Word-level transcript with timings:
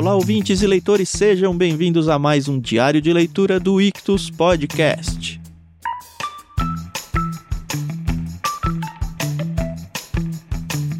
Olá, 0.00 0.14
ouvintes 0.14 0.62
e 0.62 0.66
leitores, 0.66 1.10
sejam 1.10 1.54
bem-vindos 1.54 2.08
a 2.08 2.18
mais 2.18 2.48
um 2.48 2.58
diário 2.58 3.02
de 3.02 3.12
leitura 3.12 3.60
do 3.60 3.82
Ictus 3.82 4.30
Podcast. 4.30 5.38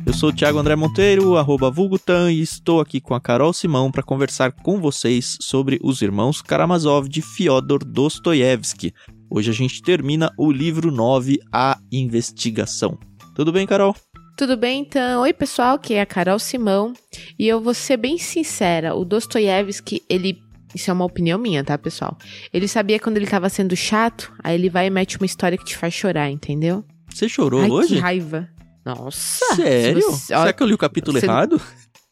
Eu 0.04 0.12
sou 0.12 0.28
o 0.28 0.32
Thiago 0.34 0.58
André 0.58 0.76
Monteiro, 0.76 1.38
arroba 1.38 1.70
Vulgutan, 1.70 2.30
e 2.30 2.42
estou 2.42 2.78
aqui 2.78 3.00
com 3.00 3.14
a 3.14 3.20
Carol 3.22 3.54
Simão 3.54 3.90
para 3.90 4.02
conversar 4.02 4.52
com 4.52 4.78
vocês 4.78 5.38
sobre 5.40 5.80
os 5.82 6.02
irmãos 6.02 6.42
Karamazov 6.42 7.08
de 7.08 7.22
Fyodor 7.22 7.82
Dostoiévski. 7.82 8.92
Hoje 9.30 9.50
a 9.50 9.54
gente 9.54 9.80
termina 9.80 10.30
o 10.36 10.52
livro 10.52 10.92
9, 10.92 11.38
A 11.50 11.78
Investigação. 11.90 12.98
Tudo 13.34 13.50
bem, 13.50 13.66
Carol? 13.66 13.96
Tudo 14.40 14.56
bem, 14.56 14.80
então? 14.80 15.20
Oi, 15.20 15.34
pessoal, 15.34 15.78
que 15.78 15.92
é 15.92 16.00
a 16.00 16.06
Carol 16.06 16.38
Simão. 16.38 16.94
E 17.38 17.46
eu 17.46 17.60
vou 17.60 17.74
ser 17.74 17.98
bem 17.98 18.16
sincera, 18.16 18.94
o 18.94 19.04
Dostoiévski, 19.04 20.02
ele... 20.08 20.38
Isso 20.74 20.90
é 20.90 20.94
uma 20.94 21.04
opinião 21.04 21.38
minha, 21.38 21.62
tá, 21.62 21.76
pessoal? 21.76 22.16
Ele 22.50 22.66
sabia 22.66 22.98
quando 22.98 23.18
ele 23.18 23.26
tava 23.26 23.50
sendo 23.50 23.76
chato, 23.76 24.32
aí 24.42 24.54
ele 24.54 24.70
vai 24.70 24.86
e 24.86 24.90
mete 24.90 25.18
uma 25.18 25.26
história 25.26 25.58
que 25.58 25.64
te 25.66 25.76
faz 25.76 25.92
chorar, 25.92 26.30
entendeu? 26.30 26.82
Você 27.12 27.28
chorou 27.28 27.60
Ai, 27.60 27.70
hoje? 27.70 27.88
que 27.96 28.00
raiva. 28.00 28.48
Nossa! 28.82 29.44
Sério? 29.56 30.00
Você- 30.10 30.28
Será 30.28 30.54
que 30.54 30.62
eu 30.62 30.66
li 30.68 30.72
o 30.72 30.78
capítulo 30.78 31.20
você- 31.20 31.26
errado? 31.26 31.60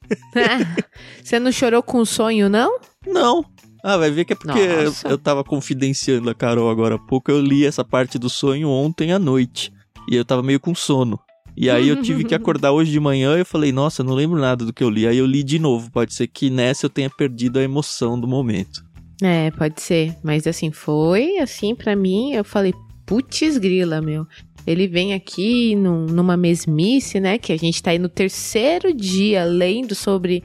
Você 1.24 1.38
não 1.38 1.50
chorou 1.50 1.82
com 1.82 1.96
o 1.96 2.04
sonho, 2.04 2.50
não? 2.50 2.78
Não. 3.06 3.42
Ah, 3.82 3.96
vai 3.96 4.10
ver 4.10 4.26
que 4.26 4.34
é 4.34 4.36
porque 4.36 4.58
eu, 4.58 4.84
Nossa. 4.84 5.08
eu 5.08 5.16
tava 5.16 5.42
confidenciando 5.42 6.28
a 6.28 6.34
Carol 6.34 6.68
agora 6.70 6.96
há 6.96 6.98
pouco. 6.98 7.30
Eu 7.30 7.40
li 7.40 7.64
essa 7.64 7.82
parte 7.86 8.18
do 8.18 8.28
sonho 8.28 8.68
ontem 8.68 9.12
à 9.14 9.18
noite. 9.18 9.72
E 10.10 10.14
eu 10.14 10.26
tava 10.26 10.42
meio 10.42 10.60
com 10.60 10.74
sono. 10.74 11.18
E 11.60 11.68
aí 11.68 11.88
eu 11.88 12.00
tive 12.00 12.22
que 12.24 12.34
acordar 12.36 12.70
hoje 12.72 12.90
de 12.92 13.00
manhã 13.00 13.36
e 13.36 13.40
eu 13.40 13.46
falei, 13.46 13.72
nossa, 13.72 14.04
não 14.04 14.14
lembro 14.14 14.38
nada 14.38 14.64
do 14.64 14.72
que 14.72 14.82
eu 14.84 14.88
li. 14.90 15.06
Aí 15.06 15.18
eu 15.18 15.26
li 15.26 15.42
de 15.42 15.58
novo. 15.58 15.90
Pode 15.90 16.14
ser 16.14 16.28
que 16.28 16.48
nessa 16.50 16.86
eu 16.86 16.90
tenha 16.90 17.10
perdido 17.10 17.58
a 17.58 17.62
emoção 17.62 18.18
do 18.20 18.28
momento. 18.28 18.84
É, 19.22 19.50
pode 19.50 19.80
ser. 19.82 20.14
Mas 20.22 20.46
assim, 20.46 20.70
foi 20.70 21.38
assim 21.38 21.74
pra 21.74 21.96
mim. 21.96 22.32
Eu 22.32 22.44
falei, 22.44 22.72
putz 23.04 23.58
grila, 23.58 24.00
meu. 24.00 24.24
Ele 24.66 24.86
vem 24.86 25.14
aqui 25.14 25.74
num- 25.74 26.06
numa 26.06 26.36
mesmice, 26.36 27.18
né? 27.18 27.38
Que 27.38 27.52
a 27.52 27.56
gente 27.56 27.82
tá 27.82 27.90
aí 27.90 27.98
no 27.98 28.08
terceiro 28.08 28.94
dia 28.94 29.44
lendo 29.44 29.94
sobre 29.94 30.44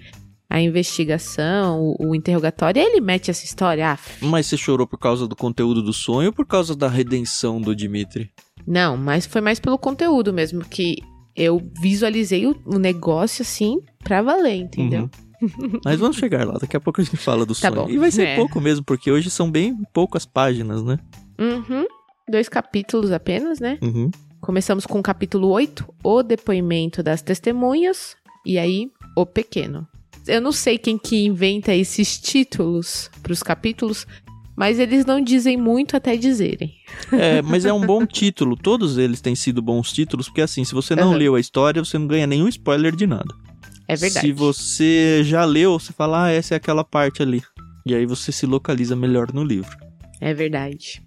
a 0.49 0.61
investigação, 0.61 1.79
o, 1.99 2.09
o 2.09 2.15
interrogatório. 2.15 2.79
E 2.79 2.85
ele 2.85 3.01
mete 3.01 3.29
essa 3.29 3.43
história. 3.45 3.91
Ah, 3.91 3.99
Mas 4.21 4.47
você 4.47 4.55
chorou 4.57 4.87
por 4.87 4.97
causa 4.97 5.27
do 5.27 5.35
conteúdo 5.35 5.81
do 5.81 5.91
sonho 5.93 6.27
ou 6.29 6.33
por 6.33 6.45
causa 6.45 6.75
da 6.75 6.87
redenção 6.87 7.59
do 7.59 7.75
Dimitri? 7.75 8.29
Não, 8.65 8.95
mas 8.97 9.25
foi 9.25 9.41
mais 9.41 9.59
pelo 9.59 9.77
conteúdo 9.77 10.33
mesmo, 10.33 10.63
que 10.63 10.97
eu 11.35 11.61
visualizei 11.81 12.45
o, 12.47 12.55
o 12.65 12.77
negócio 12.77 13.41
assim 13.41 13.79
pra 14.03 14.21
valer, 14.21 14.55
entendeu? 14.55 15.09
Uhum. 15.41 15.79
Mas 15.83 15.99
vamos 15.99 16.15
chegar 16.17 16.47
lá, 16.47 16.57
daqui 16.57 16.77
a 16.77 16.79
pouco 16.79 17.01
a 17.01 17.03
gente 17.03 17.17
fala 17.17 17.45
do 17.45 17.53
Tá 17.53 17.69
sonho. 17.69 17.83
bom. 17.83 17.89
E 17.89 17.97
vai 17.97 18.09
ser 18.11 18.27
É. 18.27 18.35
pouco 18.35 18.61
mesmo, 18.61 18.85
porque 18.85 19.11
hoje 19.11 19.29
são 19.29 19.49
bem 19.51 19.75
poucas 19.93 20.25
páginas, 20.25 20.81
né? 20.83 20.97
Uhum. 21.39 21.85
Dois 22.29 22.47
capítulos 22.47 23.11
apenas, 23.11 23.59
né? 23.59 23.77
Uhum. 23.81 24.09
Começamos 24.39 24.85
com 24.85 24.99
o 24.99 25.03
capítulo 25.03 25.49
8, 25.49 25.85
o 26.03 26.23
depoimento 26.23 27.03
das 27.03 27.21
testemunhas, 27.21 28.15
e 28.45 28.57
aí, 28.57 28.89
o 29.17 29.25
pequeno. 29.25 29.85
Eu 30.25 30.39
não 30.39 30.53
sei 30.53 30.77
quem 30.77 30.97
que 30.97 31.25
inventa 31.25 31.73
esses 31.73 32.17
títulos 32.17 33.09
pros 33.21 33.43
capítulos, 33.43 34.07
mas 34.55 34.79
eles 34.79 35.05
não 35.05 35.21
dizem 35.21 35.57
muito 35.57 35.97
até 35.97 36.15
dizerem. 36.15 36.73
É, 37.11 37.41
mas 37.41 37.65
é 37.65 37.73
um 37.73 37.85
bom 37.85 38.05
título. 38.05 38.55
Todos 38.55 38.97
eles 38.97 39.21
têm 39.21 39.35
sido 39.35 39.61
bons 39.61 39.91
títulos, 39.91 40.27
porque 40.27 40.41
assim, 40.41 40.63
se 40.63 40.73
você 40.73 40.95
não 40.95 41.09
Aham. 41.09 41.17
leu 41.17 41.35
a 41.35 41.39
história, 41.39 41.83
você 41.83 41.97
não 41.97 42.07
ganha 42.07 42.27
nenhum 42.27 42.47
spoiler 42.47 42.95
de 42.95 43.07
nada. 43.07 43.33
É 43.87 43.95
verdade. 43.95 44.27
Se 44.27 44.31
você 44.31 45.21
já 45.23 45.43
leu, 45.43 45.77
você 45.77 45.91
fala, 45.91 46.25
ah, 46.25 46.31
essa 46.31 46.53
é 46.53 46.57
aquela 46.57 46.83
parte 46.83 47.21
ali. 47.21 47.41
E 47.85 47.93
aí 47.93 48.05
você 48.05 48.31
se 48.31 48.45
localiza 48.45 48.95
melhor 48.95 49.33
no 49.33 49.43
livro. 49.43 49.75
É 50.21 50.33
verdade. 50.33 51.01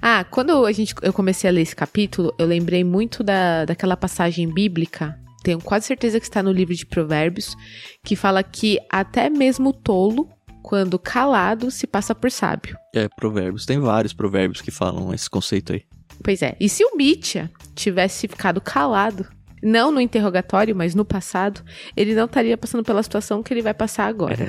Ah, 0.00 0.24
quando 0.24 0.64
a 0.64 0.72
gente, 0.72 0.94
eu 1.02 1.12
comecei 1.12 1.48
a 1.48 1.52
ler 1.52 1.62
esse 1.62 1.74
capítulo, 1.74 2.32
eu 2.38 2.46
lembrei 2.46 2.84
muito 2.84 3.22
da, 3.24 3.64
daquela 3.64 3.96
passagem 3.96 4.48
bíblica, 4.52 5.18
tenho 5.42 5.58
quase 5.58 5.86
certeza 5.86 6.20
que 6.20 6.26
está 6.26 6.42
no 6.42 6.52
livro 6.52 6.74
de 6.74 6.86
Provérbios, 6.86 7.56
que 8.04 8.14
fala 8.14 8.42
que 8.42 8.78
até 8.90 9.30
mesmo 9.30 9.70
o 9.70 9.72
tolo, 9.72 10.28
quando 10.62 10.98
calado, 10.98 11.70
se 11.70 11.86
passa 11.86 12.14
por 12.14 12.30
sábio. 12.30 12.76
É, 12.94 13.08
provérbios. 13.08 13.66
Tem 13.66 13.78
vários 13.78 14.12
provérbios 14.12 14.60
que 14.60 14.70
falam 14.70 15.12
esse 15.12 15.28
conceito 15.28 15.72
aí. 15.72 15.82
Pois 16.22 16.42
é. 16.42 16.56
E 16.60 16.68
se 16.68 16.84
o 16.84 16.96
Mitya 16.96 17.50
tivesse 17.74 18.28
ficado 18.28 18.60
calado, 18.60 19.26
não 19.62 19.90
no 19.90 20.00
interrogatório, 20.00 20.74
mas 20.74 20.94
no 20.94 21.04
passado, 21.04 21.62
ele 21.96 22.14
não 22.14 22.26
estaria 22.26 22.56
passando 22.56 22.84
pela 22.84 23.02
situação 23.02 23.42
que 23.42 23.52
ele 23.52 23.62
vai 23.62 23.74
passar 23.74 24.06
agora. 24.06 24.48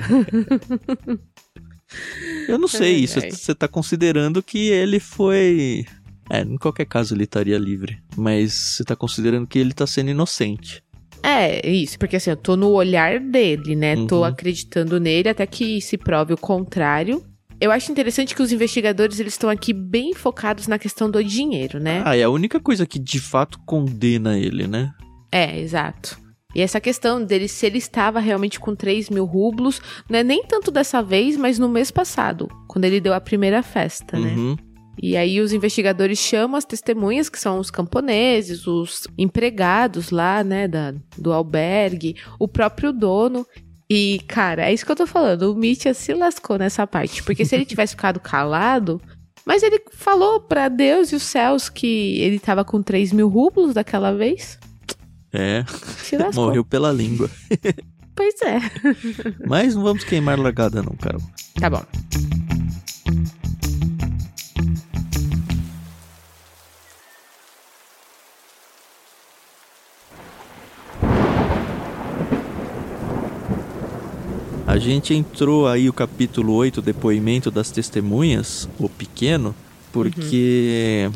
Eu 2.48 2.58
não 2.58 2.68
sei, 2.68 2.96
isso 2.96 3.20
você 3.20 3.54
tá 3.54 3.68
considerando 3.68 4.42
que 4.42 4.70
ele 4.70 4.98
foi. 4.98 5.84
É, 6.30 6.40
em 6.40 6.56
qualquer 6.56 6.86
caso 6.86 7.14
ele 7.14 7.24
estaria 7.24 7.58
livre. 7.58 8.02
Mas 8.16 8.52
você 8.52 8.84
tá 8.84 8.96
considerando 8.96 9.46
que 9.46 9.58
ele 9.58 9.74
tá 9.74 9.86
sendo 9.86 10.10
inocente. 10.10 10.82
É, 11.22 11.66
isso, 11.68 11.98
porque 11.98 12.16
assim, 12.16 12.30
eu 12.30 12.36
tô 12.36 12.56
no 12.56 12.70
olhar 12.70 13.20
dele, 13.20 13.76
né? 13.76 13.94
Tô 14.06 14.18
Uhum. 14.18 14.24
acreditando 14.24 14.98
nele 14.98 15.28
até 15.28 15.46
que 15.46 15.80
se 15.80 15.96
prove 15.96 16.34
o 16.34 16.36
contrário. 16.38 17.22
Eu 17.60 17.70
acho 17.70 17.92
interessante 17.92 18.34
que 18.34 18.42
os 18.42 18.50
investigadores 18.50 19.20
eles 19.20 19.34
estão 19.34 19.48
aqui 19.48 19.72
bem 19.72 20.14
focados 20.14 20.66
na 20.66 20.78
questão 20.80 21.08
do 21.08 21.22
dinheiro, 21.22 21.78
né? 21.78 22.02
Ah, 22.04 22.16
é 22.16 22.24
a 22.24 22.28
única 22.30 22.58
coisa 22.58 22.84
que 22.84 22.98
de 22.98 23.20
fato 23.20 23.58
condena 23.64 24.36
ele, 24.36 24.66
né? 24.66 24.90
É, 25.30 25.60
exato. 25.60 26.20
E 26.54 26.60
essa 26.60 26.80
questão 26.80 27.24
dele, 27.24 27.46
se 27.48 27.64
ele 27.64 27.78
estava 27.78 28.18
realmente 28.20 28.58
com 28.60 28.74
3 28.74 29.08
mil 29.08 29.24
rublos, 29.24 29.80
não 30.10 30.18
é 30.18 30.24
nem 30.24 30.42
tanto 30.44 30.70
dessa 30.70 31.00
vez, 31.02 31.36
mas 31.36 31.58
no 31.58 31.68
mês 31.68 31.90
passado, 31.90 32.48
quando 32.68 32.84
ele 32.84 33.00
deu 33.00 33.14
a 33.14 33.20
primeira 33.20 33.62
festa, 33.62 34.18
né? 34.18 34.34
E 35.00 35.16
aí 35.16 35.40
os 35.40 35.52
investigadores 35.52 36.18
chamam 36.18 36.56
as 36.56 36.64
testemunhas, 36.64 37.28
que 37.28 37.38
são 37.38 37.58
os 37.58 37.70
camponeses, 37.70 38.66
os 38.66 39.06
empregados 39.16 40.10
lá, 40.10 40.44
né, 40.44 40.68
da, 40.68 40.94
do 41.16 41.32
albergue, 41.32 42.16
o 42.38 42.46
próprio 42.46 42.92
dono. 42.92 43.46
E, 43.90 44.20
cara, 44.28 44.68
é 44.68 44.72
isso 44.74 44.84
que 44.86 44.92
eu 44.92 44.96
tô 44.96 45.06
falando, 45.06 45.52
o 45.52 45.54
Mitya 45.56 45.92
se 45.94 46.12
lascou 46.14 46.58
nessa 46.58 46.86
parte, 46.86 47.22
porque 47.22 47.44
se 47.44 47.54
ele 47.54 47.64
tivesse 47.66 47.92
ficado 47.94 48.20
calado, 48.20 49.00
mas 49.44 49.62
ele 49.62 49.80
falou 49.92 50.40
pra 50.40 50.68
Deus 50.68 51.10
e 51.12 51.16
os 51.16 51.22
céus 51.22 51.68
que 51.68 52.18
ele 52.20 52.38
tava 52.38 52.64
com 52.64 52.82
3 52.82 53.12
mil 53.12 53.28
rublos 53.28 53.74
daquela 53.74 54.12
vez, 54.14 54.58
É, 55.32 55.64
se 55.98 56.16
lascou. 56.16 56.46
morreu 56.46 56.64
pela 56.64 56.92
língua. 56.92 57.30
Pois 58.14 58.34
é. 58.42 58.60
Mas 59.46 59.74
não 59.74 59.82
vamos 59.82 60.04
queimar 60.04 60.38
largada, 60.38 60.82
não, 60.82 60.94
Carol. 60.96 61.22
Tá 61.58 61.70
bom. 61.70 61.82
A 74.72 74.78
gente 74.78 75.12
entrou 75.12 75.68
aí 75.68 75.86
o 75.86 75.92
capítulo 75.92 76.54
8, 76.54 76.78
o 76.78 76.82
depoimento 76.82 77.50
das 77.50 77.70
testemunhas, 77.70 78.66
o 78.78 78.88
pequeno, 78.88 79.54
porque 79.92 81.10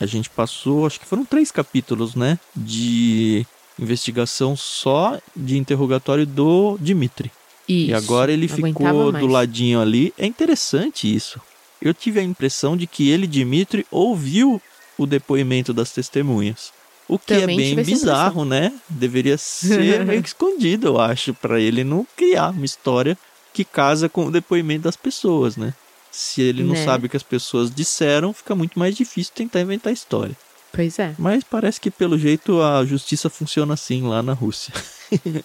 a 0.00 0.06
gente 0.06 0.30
passou, 0.30 0.86
acho 0.86 0.98
que 0.98 1.04
foram 1.04 1.22
três 1.22 1.50
capítulos, 1.50 2.14
né? 2.14 2.38
De 2.56 3.46
investigação 3.78 4.56
só 4.56 5.20
de 5.36 5.58
interrogatório 5.58 6.24
do 6.24 6.78
Dimitri. 6.80 7.30
Isso. 7.68 7.90
E 7.90 7.94
agora 7.94 8.32
ele 8.32 8.48
ficou 8.48 9.12
mais. 9.12 9.22
do 9.22 9.30
ladinho 9.30 9.82
ali. 9.82 10.14
É 10.16 10.24
interessante 10.24 11.14
isso. 11.14 11.38
Eu 11.82 11.92
tive 11.92 12.20
a 12.20 12.22
impressão 12.22 12.74
de 12.74 12.86
que 12.86 13.10
ele, 13.10 13.26
Dimitri, 13.26 13.86
ouviu 13.90 14.58
o 14.96 15.04
depoimento 15.04 15.74
das 15.74 15.92
testemunhas. 15.92 16.72
O 17.08 17.18
que 17.18 17.38
Também 17.38 17.72
é 17.72 17.74
bem 17.74 17.84
bizarro, 17.84 18.44
né? 18.44 18.72
Deveria 18.88 19.36
ser 19.36 20.04
meio 20.04 20.22
que 20.22 20.28
escondido, 20.28 20.86
eu 20.88 21.00
acho, 21.00 21.34
pra 21.34 21.60
ele 21.60 21.84
não 21.84 22.06
criar 22.16 22.50
uma 22.50 22.64
história 22.64 23.16
que 23.52 23.64
casa 23.64 24.08
com 24.08 24.26
o 24.26 24.30
depoimento 24.30 24.82
das 24.84 24.96
pessoas, 24.96 25.56
né? 25.56 25.74
Se 26.10 26.40
ele 26.42 26.62
não 26.62 26.74
Né. 26.74 26.84
sabe 26.84 27.06
o 27.06 27.10
que 27.10 27.16
as 27.16 27.22
pessoas 27.22 27.74
disseram, 27.74 28.32
fica 28.32 28.54
muito 28.54 28.78
mais 28.78 28.96
difícil 28.96 29.32
tentar 29.34 29.60
inventar 29.60 29.92
história. 29.92 30.34
Pois 30.72 30.98
é. 30.98 31.14
Mas 31.18 31.44
parece 31.44 31.80
que 31.80 31.90
pelo 31.90 32.18
jeito 32.18 32.60
a 32.62 32.84
justiça 32.84 33.28
funciona 33.30 33.74
assim 33.74 34.02
lá 34.02 34.22
na 34.22 34.32
Rússia. 34.32 34.72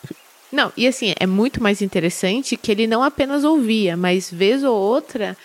Não, 0.51 0.71
e 0.75 0.87
assim, 0.87 1.13
é 1.19 1.27
muito 1.27 1.61
mais 1.61 1.79
interessante 1.81 2.57
que 2.57 2.71
ele 2.71 2.87
não 2.87 3.03
apenas 3.03 3.43
ouvia, 3.43 3.95
mas 3.95 4.31
vez 4.31 4.63
ou 4.63 4.75
outra 4.75 5.37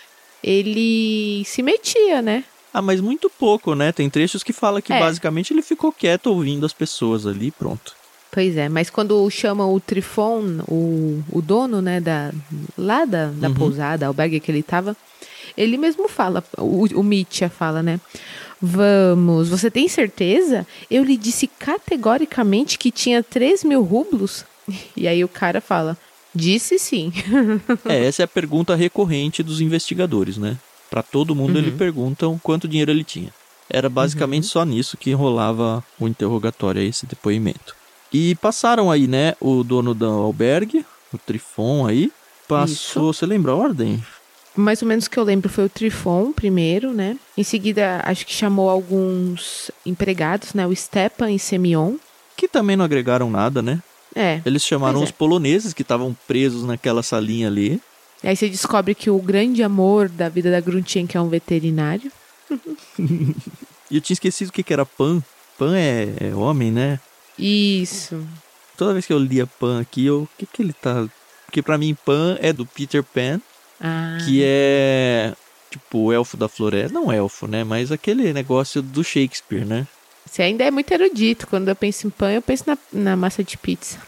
ele 0.43 1.43
se 1.45 1.61
metia, 1.61 2.21
né? 2.23 2.43
Ah, 2.77 2.81
mas 2.81 2.99
muito 2.99 3.29
pouco, 3.29 3.73
né? 3.73 3.93
Tem 3.93 4.09
trechos 4.09 4.43
que 4.43 4.51
fala 4.51 4.81
que 4.81 4.91
É. 4.91 4.99
basicamente 4.99 5.53
ele 5.53 5.61
ficou 5.61 5.93
quieto 5.93 6.27
ouvindo 6.27 6.65
as 6.65 6.73
pessoas 6.73 7.25
ali, 7.25 7.47
e 7.47 7.51
pronto. 7.51 7.93
Pois 8.29 8.57
é, 8.57 8.67
mas 8.67 8.89
quando 8.89 9.29
chamam 9.29 9.73
o 9.73 9.79
Trifon, 9.79 10.59
o, 10.67 11.23
o 11.31 11.41
dono, 11.41 11.81
né, 11.81 12.01
da, 12.01 12.33
lá 12.77 13.05
da, 13.05 13.27
da 13.27 13.47
Uhum. 13.47 13.53
pousada, 13.53 14.05
albergue 14.07 14.41
que 14.41 14.51
ele 14.51 14.61
tava, 14.61 14.93
ele 15.55 15.77
mesmo 15.77 16.09
fala, 16.09 16.43
o, 16.57 16.83
o 16.99 17.01
Mitya 17.01 17.49
fala, 17.49 17.81
né? 17.81 17.97
Vamos, 18.61 19.47
você 19.47 19.71
tem 19.71 19.87
certeza? 19.87 20.67
Eu 20.91 21.01
lhe 21.05 21.15
disse 21.15 21.47
categoricamente 21.47 22.77
que 22.77 22.91
tinha 22.91 23.23
3 23.23 23.63
mil 23.63 23.81
rublos. 23.83 24.43
E 24.97 25.07
aí 25.07 25.23
o 25.23 25.27
cara 25.29 25.61
fala, 25.61 25.95
Disse 26.33 26.77
sim. 26.77 27.13
é, 27.87 28.03
essa 28.05 28.23
é 28.23 28.25
a 28.25 28.27
pergunta 28.27 28.75
recorrente 28.75 29.41
dos 29.41 29.61
investigadores, 29.61 30.35
né? 30.37 30.57
Para 30.95 31.03
todo 31.03 31.35
mundo 31.35 31.57
uhum. 31.57 31.61
ele 31.61 31.71
perguntam 31.71 32.39
quanto 32.41 32.69
dinheiro 32.69 32.89
ele 32.89 33.03
tinha. 33.03 33.33
Era 33.69 33.89
basicamente 33.89 34.43
uhum. 34.43 34.49
só 34.49 34.63
nisso 34.63 34.95
que 34.95 35.11
rolava 35.11 35.83
o 35.99 36.07
interrogatório, 36.07 36.81
esse 36.81 37.05
depoimento. 37.05 37.75
E 38.13 38.33
passaram 38.35 38.89
aí, 38.89 39.05
né, 39.05 39.33
o 39.41 39.61
dono 39.61 39.93
do 39.93 40.05
albergue, 40.05 40.85
o 41.11 41.17
Trifon 41.17 41.85
aí, 41.85 42.09
passou, 42.47 43.11
Isso. 43.11 43.19
você 43.19 43.25
lembra 43.25 43.51
a 43.51 43.55
ordem? 43.55 44.01
Mais 44.55 44.81
ou 44.81 44.87
menos 44.87 45.09
que 45.09 45.17
eu 45.17 45.23
lembro 45.25 45.49
foi 45.49 45.65
o 45.65 45.69
Trifon 45.69 46.31
primeiro, 46.31 46.93
né? 46.93 47.17
Em 47.37 47.43
seguida, 47.43 48.01
acho 48.05 48.25
que 48.25 48.31
chamou 48.31 48.69
alguns 48.69 49.69
empregados, 49.85 50.53
né? 50.53 50.65
O 50.65 50.73
Stepan 50.73 51.29
e 51.29 51.37
Semion. 51.37 51.95
Que 52.37 52.47
também 52.47 52.77
não 52.77 52.85
agregaram 52.85 53.29
nada, 53.29 53.61
né? 53.61 53.81
É. 54.15 54.39
Eles 54.45 54.63
chamaram 54.63 55.03
os 55.03 55.09
é. 55.09 55.11
poloneses 55.11 55.73
que 55.73 55.81
estavam 55.81 56.15
presos 56.25 56.63
naquela 56.63 57.03
salinha 57.03 57.49
ali. 57.49 57.81
E 58.25 58.27
aí 58.27 58.35
você 58.35 58.49
descobre 58.49 58.95
que 58.95 59.07
o 59.07 59.19
grande 59.19 59.61
amor 59.61 60.09
da 60.09 60.27
vida 60.27 60.49
da 60.49 60.59
Gruntchenk 60.59 61.15
é 61.15 61.21
um 61.21 61.29
veterinário. 61.29 62.11
e 62.97 63.97
eu 63.97 64.01
tinha 64.01 64.15
esquecido 64.15 64.49
o 64.49 64.51
que, 64.51 64.73
era 64.73 64.83
Pan. 64.83 65.21
Pan 65.59 65.77
é, 65.77 66.11
é, 66.19 66.35
homem, 66.35 66.71
né? 66.71 66.99
Isso. 67.37 68.27
Toda 68.75 68.93
vez 68.93 69.05
que 69.05 69.13
eu 69.13 69.19
lia 69.19 69.45
Pan 69.45 69.79
aqui, 69.79 70.07
eu. 70.07 70.23
O 70.23 70.29
que, 70.39 70.47
que 70.47 70.63
ele 70.63 70.73
tá. 70.73 71.07
Porque 71.45 71.61
para 71.61 71.77
mim, 71.77 71.95
Pan 72.03 72.35
é 72.41 72.51
do 72.51 72.65
Peter 72.65 73.03
Pan. 73.03 73.39
Ah. 73.79 74.17
Que 74.25 74.41
é. 74.43 75.35
Tipo, 75.69 76.05
o 76.05 76.11
elfo 76.11 76.35
da 76.35 76.49
floresta. 76.49 76.91
Não 76.91 77.13
elfo, 77.13 77.45
né? 77.45 77.63
Mas 77.63 77.91
aquele 77.91 78.33
negócio 78.33 78.81
do 78.81 79.03
Shakespeare, 79.03 79.65
né? 79.65 79.85
Você 80.25 80.41
ainda 80.41 80.63
é 80.63 80.71
muito 80.71 80.91
erudito. 80.91 81.45
Quando 81.45 81.69
eu 81.69 81.75
penso 81.75 82.07
em 82.07 82.09
Pan, 82.09 82.31
eu 82.31 82.41
penso 82.41 82.63
na, 82.65 82.75
na 82.91 83.15
massa 83.15 83.43
de 83.43 83.55
pizza. 83.55 83.99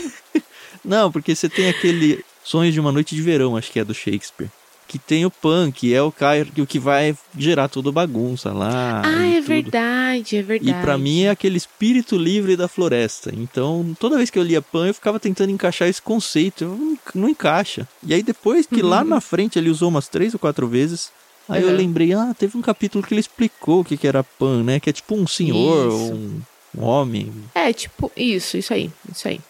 Não, 0.82 1.12
porque 1.12 1.34
você 1.34 1.50
tem 1.50 1.68
aquele 1.68 2.24
Sonhos 2.44 2.74
de 2.74 2.80
uma 2.80 2.92
Noite 2.92 3.14
de 3.14 3.22
Verão, 3.22 3.56
acho 3.56 3.70
que 3.70 3.80
é 3.80 3.84
do 3.84 3.94
Shakespeare 3.94 4.50
que 4.92 4.98
tem 4.98 5.24
o 5.24 5.30
Pan, 5.30 5.70
que 5.72 5.94
é 5.94 6.02
o 6.02 6.12
cara 6.12 6.46
o 6.58 6.66
que 6.66 6.78
vai 6.78 7.16
gerar 7.34 7.66
toda 7.68 7.90
bagunça 7.90 8.52
lá. 8.52 9.00
Ah, 9.02 9.26
é 9.26 9.36
tudo. 9.36 9.46
verdade, 9.46 10.36
é 10.36 10.42
verdade. 10.42 10.70
E 10.70 10.82
para 10.82 10.98
mim 10.98 11.22
é 11.22 11.30
aquele 11.30 11.56
espírito 11.56 12.14
livre 12.14 12.58
da 12.58 12.68
floresta. 12.68 13.32
Então, 13.34 13.96
toda 13.98 14.18
vez 14.18 14.28
que 14.28 14.38
eu 14.38 14.42
lia 14.42 14.60
Pan, 14.60 14.88
eu 14.88 14.92
ficava 14.92 15.18
tentando 15.18 15.50
encaixar 15.50 15.88
esse 15.88 16.02
conceito. 16.02 16.66
Não, 16.66 16.98
não 17.14 17.28
encaixa. 17.30 17.88
E 18.06 18.12
aí 18.12 18.22
depois 18.22 18.66
que 18.66 18.82
uhum. 18.82 18.88
lá 18.90 19.02
na 19.02 19.18
frente 19.18 19.58
ele 19.58 19.70
usou 19.70 19.88
umas 19.88 20.08
três 20.08 20.34
ou 20.34 20.38
quatro 20.38 20.68
vezes, 20.68 21.10
aí 21.48 21.64
uhum. 21.64 21.70
eu 21.70 21.76
lembrei, 21.76 22.12
ah, 22.12 22.34
teve 22.38 22.58
um 22.58 22.62
capítulo 22.62 23.02
que 23.02 23.14
ele 23.14 23.20
explicou 23.20 23.80
o 23.80 23.84
que, 23.84 23.96
que 23.96 24.06
era 24.06 24.22
Pan, 24.22 24.62
né? 24.62 24.78
Que 24.78 24.90
é 24.90 24.92
tipo 24.92 25.14
um 25.14 25.26
senhor, 25.26 25.90
um, 25.90 26.38
um 26.76 26.82
homem. 26.82 27.32
É, 27.54 27.72
tipo, 27.72 28.12
isso, 28.14 28.58
isso 28.58 28.74
aí, 28.74 28.90
isso 29.10 29.26
aí. 29.26 29.40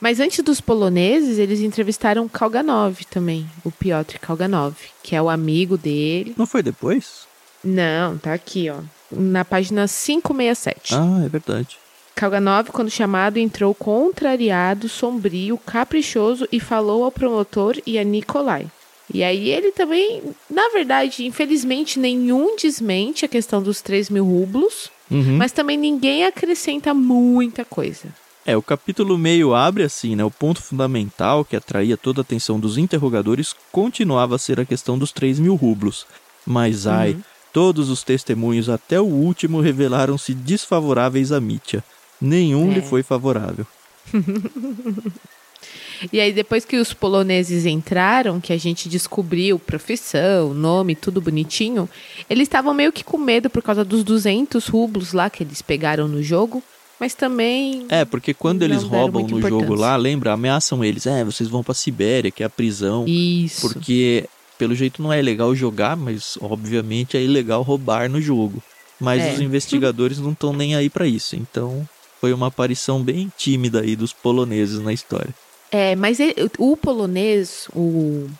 Mas 0.00 0.20
antes 0.20 0.42
dos 0.44 0.60
poloneses, 0.60 1.38
eles 1.38 1.60
entrevistaram 1.60 2.28
Kalganov 2.28 3.04
também, 3.10 3.48
o 3.64 3.70
Piotr 3.70 4.18
Kalganov, 4.18 4.74
que 5.02 5.14
é 5.14 5.22
o 5.22 5.28
amigo 5.30 5.76
dele. 5.76 6.34
Não 6.36 6.46
foi 6.46 6.62
depois? 6.62 7.26
Não, 7.62 8.18
tá 8.18 8.32
aqui, 8.32 8.68
ó. 8.70 8.78
Na 9.10 9.44
página 9.44 9.86
567. 9.86 10.94
Ah, 10.94 11.22
é 11.24 11.28
verdade. 11.28 11.78
Kalganov, 12.14 12.70
quando 12.70 12.90
chamado, 12.90 13.38
entrou 13.38 13.74
contrariado, 13.74 14.88
sombrio, 14.88 15.58
caprichoso 15.58 16.46
e 16.52 16.60
falou 16.60 17.04
ao 17.04 17.12
promotor 17.12 17.76
e 17.86 17.98
a 17.98 18.04
Nikolai. 18.04 18.66
E 19.12 19.22
aí 19.22 19.50
ele 19.50 19.72
também, 19.72 20.22
na 20.48 20.68
verdade, 20.70 21.26
infelizmente, 21.26 21.98
nenhum 21.98 22.56
desmente 22.56 23.24
a 23.24 23.28
questão 23.28 23.62
dos 23.62 23.82
3 23.82 24.08
mil 24.08 24.24
rublos, 24.24 24.90
uhum. 25.10 25.36
mas 25.36 25.52
também 25.52 25.76
ninguém 25.76 26.24
acrescenta 26.24 26.94
muita 26.94 27.64
coisa. 27.64 28.08
É, 28.44 28.56
o 28.56 28.62
capítulo 28.62 29.16
meio 29.16 29.54
abre 29.54 29.84
assim, 29.84 30.16
né? 30.16 30.24
O 30.24 30.30
ponto 30.30 30.60
fundamental 30.60 31.44
que 31.44 31.54
atraía 31.54 31.96
toda 31.96 32.20
a 32.20 32.22
atenção 32.22 32.58
dos 32.58 32.76
interrogadores 32.76 33.54
continuava 33.70 34.34
a 34.34 34.38
ser 34.38 34.58
a 34.58 34.64
questão 34.64 34.98
dos 34.98 35.12
3 35.12 35.38
mil 35.38 35.54
rublos. 35.54 36.06
Mas 36.44 36.88
ai, 36.88 37.12
uhum. 37.12 37.22
todos 37.52 37.88
os 37.88 38.02
testemunhos 38.02 38.68
até 38.68 39.00
o 39.00 39.04
último 39.04 39.60
revelaram-se 39.60 40.34
desfavoráveis 40.34 41.30
a 41.30 41.40
Mitya. 41.40 41.84
Nenhum 42.20 42.72
é. 42.72 42.74
lhe 42.74 42.82
foi 42.82 43.04
favorável. 43.04 43.64
e 46.12 46.20
aí, 46.20 46.32
depois 46.32 46.64
que 46.64 46.78
os 46.78 46.92
poloneses 46.92 47.64
entraram, 47.64 48.40
que 48.40 48.52
a 48.52 48.58
gente 48.58 48.88
descobriu 48.88 49.56
profissão, 49.56 50.52
nome, 50.52 50.96
tudo 50.96 51.20
bonitinho, 51.20 51.88
eles 52.28 52.48
estavam 52.48 52.74
meio 52.74 52.90
que 52.90 53.04
com 53.04 53.18
medo 53.18 53.48
por 53.48 53.62
causa 53.62 53.84
dos 53.84 54.02
200 54.02 54.66
rublos 54.66 55.12
lá 55.12 55.30
que 55.30 55.44
eles 55.44 55.62
pegaram 55.62 56.08
no 56.08 56.20
jogo 56.20 56.60
mas 57.02 57.14
também. 57.14 57.84
É, 57.88 58.04
porque 58.04 58.32
quando 58.32 58.62
eles 58.62 58.84
roubam 58.84 59.26
no 59.26 59.40
jogo 59.40 59.74
lá, 59.74 59.96
lembra? 59.96 60.34
Ameaçam 60.34 60.84
eles. 60.84 61.04
É, 61.04 61.24
vocês 61.24 61.48
vão 61.48 61.60
pra 61.60 61.74
Sibéria, 61.74 62.30
que 62.30 62.44
é 62.44 62.46
a 62.46 62.50
prisão. 62.50 63.04
Isso. 63.08 63.62
Porque, 63.62 64.28
pelo 64.56 64.72
jeito, 64.72 65.02
não 65.02 65.12
é 65.12 65.20
legal 65.20 65.52
jogar, 65.52 65.96
mas 65.96 66.38
obviamente 66.40 67.16
é 67.16 67.20
ilegal 67.20 67.62
roubar 67.62 68.08
no 68.08 68.20
jogo. 68.20 68.62
Mas 69.00 69.20
é. 69.20 69.32
os 69.32 69.40
investigadores 69.40 70.20
não 70.20 70.30
estão 70.30 70.52
nem 70.52 70.76
aí 70.76 70.88
para 70.88 71.04
isso. 71.04 71.34
Então, 71.34 71.84
foi 72.20 72.32
uma 72.32 72.46
aparição 72.46 73.02
bem 73.02 73.32
tímida 73.36 73.80
aí 73.80 73.96
dos 73.96 74.12
poloneses 74.12 74.78
na 74.78 74.92
história. 74.92 75.34
É, 75.72 75.96
mas 75.96 76.20
ele, 76.20 76.36
o 76.56 76.76
polonês, 76.76 77.66
o, 77.74 78.30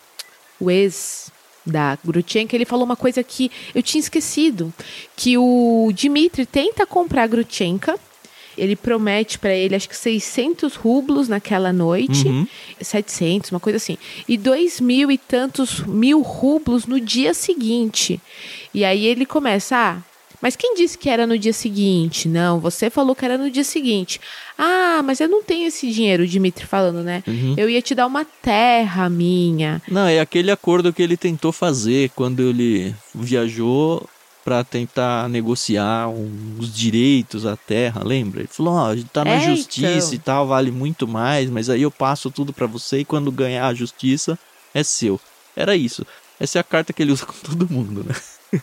o 0.57 0.71
ex 0.71 1.29
da 1.65 1.97
Grutchenka, 2.01 2.55
ele 2.55 2.63
falou 2.63 2.85
uma 2.85 2.95
coisa 2.95 3.21
que 3.21 3.51
eu 3.75 3.83
tinha 3.83 3.99
esquecido, 3.99 4.73
que 5.17 5.37
o 5.37 5.91
Dmitry 5.93 6.45
tenta 6.45 6.85
comprar 6.85 7.23
a 7.23 7.27
Grutchenka 7.27 7.99
ele 8.57 8.75
promete 8.75 9.39
para 9.39 9.53
ele, 9.53 9.75
acho 9.75 9.89
que 9.89 9.95
600 9.95 10.75
rublos 10.75 11.27
naquela 11.27 11.73
noite, 11.73 12.27
uhum. 12.27 12.47
700, 12.81 13.51
uma 13.51 13.59
coisa 13.59 13.77
assim, 13.77 13.97
e 14.27 14.37
dois 14.37 14.79
mil 14.79 15.11
e 15.11 15.17
tantos 15.17 15.79
mil 15.81 16.21
rublos 16.21 16.85
no 16.85 16.99
dia 16.99 17.33
seguinte. 17.33 18.19
E 18.73 18.83
aí 18.83 19.05
ele 19.05 19.25
começa, 19.25 19.75
ah, 19.75 20.01
mas 20.43 20.57
quem 20.57 20.75
disse 20.75 20.97
que 20.97 21.09
era 21.09 21.25
no 21.25 21.39
dia 21.39 21.53
seguinte? 21.53 22.27
Não, 22.27 22.59
você 22.59 22.89
falou 22.89 23.15
que 23.15 23.23
era 23.23 23.37
no 23.37 23.49
dia 23.49 23.63
seguinte. 23.63 24.19
Ah, 24.57 25.01
mas 25.01 25.21
eu 25.21 25.29
não 25.29 25.41
tenho 25.41 25.67
esse 25.67 25.89
dinheiro, 25.89 26.23
o 26.23 26.27
Dimitri 26.27 26.65
falando, 26.65 27.01
né? 27.01 27.23
Uhum. 27.25 27.53
Eu 27.55 27.69
ia 27.69 27.81
te 27.81 27.95
dar 27.95 28.05
uma 28.05 28.25
terra 28.25 29.09
minha. 29.09 29.81
Não, 29.87 30.05
é 30.05 30.19
aquele 30.19 30.51
acordo 30.51 30.91
que 30.91 31.01
ele 31.01 31.15
tentou 31.15 31.53
fazer 31.53 32.11
quando 32.13 32.41
ele 32.41 32.93
viajou 33.15 34.05
para 34.43 34.63
tentar 34.63 35.29
negociar 35.29 36.09
os 36.09 36.73
direitos 36.73 37.45
à 37.45 37.55
terra, 37.55 38.03
lembra? 38.03 38.41
Ele 38.41 38.49
falou: 38.49 38.73
Ó, 38.73 38.93
oh, 38.93 39.03
tá 39.11 39.23
na 39.23 39.31
é, 39.31 39.39
justiça 39.39 40.07
então. 40.07 40.13
e 40.13 40.19
tal, 40.19 40.47
vale 40.47 40.71
muito 40.71 41.07
mais, 41.07 41.49
mas 41.49 41.69
aí 41.69 41.81
eu 41.81 41.91
passo 41.91 42.29
tudo 42.29 42.51
para 42.51 42.67
você 42.67 42.99
e 42.99 43.05
quando 43.05 43.31
ganhar 43.31 43.67
a 43.67 43.73
justiça 43.73 44.37
é 44.73 44.83
seu. 44.83 45.19
Era 45.55 45.75
isso. 45.75 46.05
Essa 46.39 46.59
é 46.59 46.61
a 46.61 46.63
carta 46.63 46.91
que 46.91 47.01
ele 47.01 47.11
usa 47.11 47.25
com 47.27 47.33
todo 47.33 47.71
mundo, 47.71 48.03
né? 48.03 48.15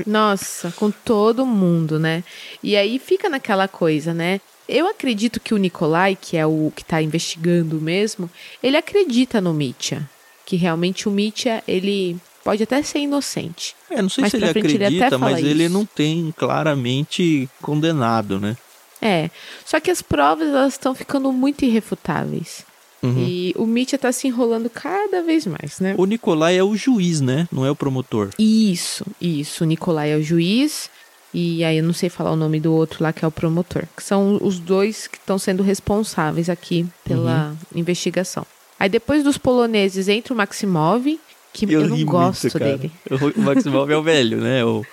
Nossa, 0.06 0.72
com 0.72 0.90
todo 0.90 1.46
mundo, 1.46 1.99
né? 1.99 2.22
E 2.62 2.76
aí 2.76 2.99
fica 2.99 3.28
naquela 3.28 3.66
coisa, 3.66 4.14
né? 4.14 4.40
Eu 4.68 4.87
acredito 4.87 5.40
que 5.40 5.52
o 5.52 5.56
Nikolai, 5.56 6.16
que 6.20 6.37
é 6.37 6.46
o 6.46 6.72
que 6.75 6.84
tá 6.84 7.02
investigando 7.02 7.80
mesmo, 7.80 8.30
ele 8.62 8.76
acredita 8.76 9.40
no 9.40 9.52
Mitya. 9.52 10.08
Que 10.46 10.54
realmente 10.54 11.08
o 11.08 11.12
Mitya, 11.12 11.62
ele 11.66 12.16
Pode 12.44 12.62
até 12.62 12.82
ser 12.82 13.00
inocente. 13.00 13.75
É, 13.90 14.00
não 14.00 14.09
sei 14.09 14.28
se 14.30 14.37
ele 14.37 14.49
acredita, 14.49 14.87
ele 14.87 15.16
mas 15.18 15.38
isso. 15.38 15.47
ele 15.47 15.68
não 15.68 15.85
tem 15.85 16.32
claramente 16.37 17.49
condenado, 17.61 18.40
né? 18.40 18.56
É. 19.00 19.30
Só 19.64 19.80
que 19.80 19.90
as 19.90 20.02
provas 20.02 20.49
elas 20.49 20.75
estão 20.75 20.94
ficando 20.94 21.32
muito 21.32 21.64
irrefutáveis. 21.64 22.64
Uhum. 23.02 23.18
E 23.18 23.54
o 23.56 23.66
Mitya 23.66 23.99
tá 23.99 24.12
se 24.12 24.28
enrolando 24.28 24.68
cada 24.68 25.23
vez 25.23 25.47
mais, 25.47 25.80
né? 25.80 25.94
O 25.97 26.04
Nicolai 26.04 26.56
é 26.56 26.62
o 26.62 26.76
juiz, 26.76 27.20
né? 27.20 27.49
Não 27.50 27.64
é 27.64 27.70
o 27.70 27.76
promotor. 27.76 28.30
Isso, 28.38 29.06
isso. 29.20 29.64
O 29.64 29.66
Nicolai 29.66 30.12
é 30.12 30.16
o 30.16 30.23
juiz. 30.23 30.90
E 31.32 31.64
aí 31.64 31.78
eu 31.78 31.85
não 31.85 31.92
sei 31.92 32.11
falar 32.11 32.32
o 32.32 32.37
nome 32.37 32.59
do 32.59 32.73
outro 32.73 33.02
lá 33.02 33.12
que 33.12 33.25
é 33.25 33.28
o 33.28 33.30
promotor. 33.30 33.85
Que 33.97 34.02
são 34.02 34.38
os 34.42 34.59
dois 34.59 35.06
que 35.06 35.16
estão 35.16 35.38
sendo 35.38 35.62
responsáveis 35.62 36.50
aqui 36.50 36.87
pela 37.04 37.50
uhum. 37.50 37.80
investigação. 37.80 38.44
Aí 38.78 38.88
depois 38.88 39.23
dos 39.23 39.38
poloneses 39.38 40.09
entra 40.09 40.35
o 40.35 40.37
Maximov, 40.37 41.18
que 41.52 41.66
eu, 41.66 41.83
eu 41.83 41.88
não 41.88 42.04
gosto 42.04 42.45
muito, 42.45 42.59
dele. 42.59 42.92
O 43.37 43.40
Maximov 43.40 43.90
é 43.90 43.97
o 43.97 44.02
velho, 44.02 44.38
né? 44.38 44.64
O... 44.64 44.85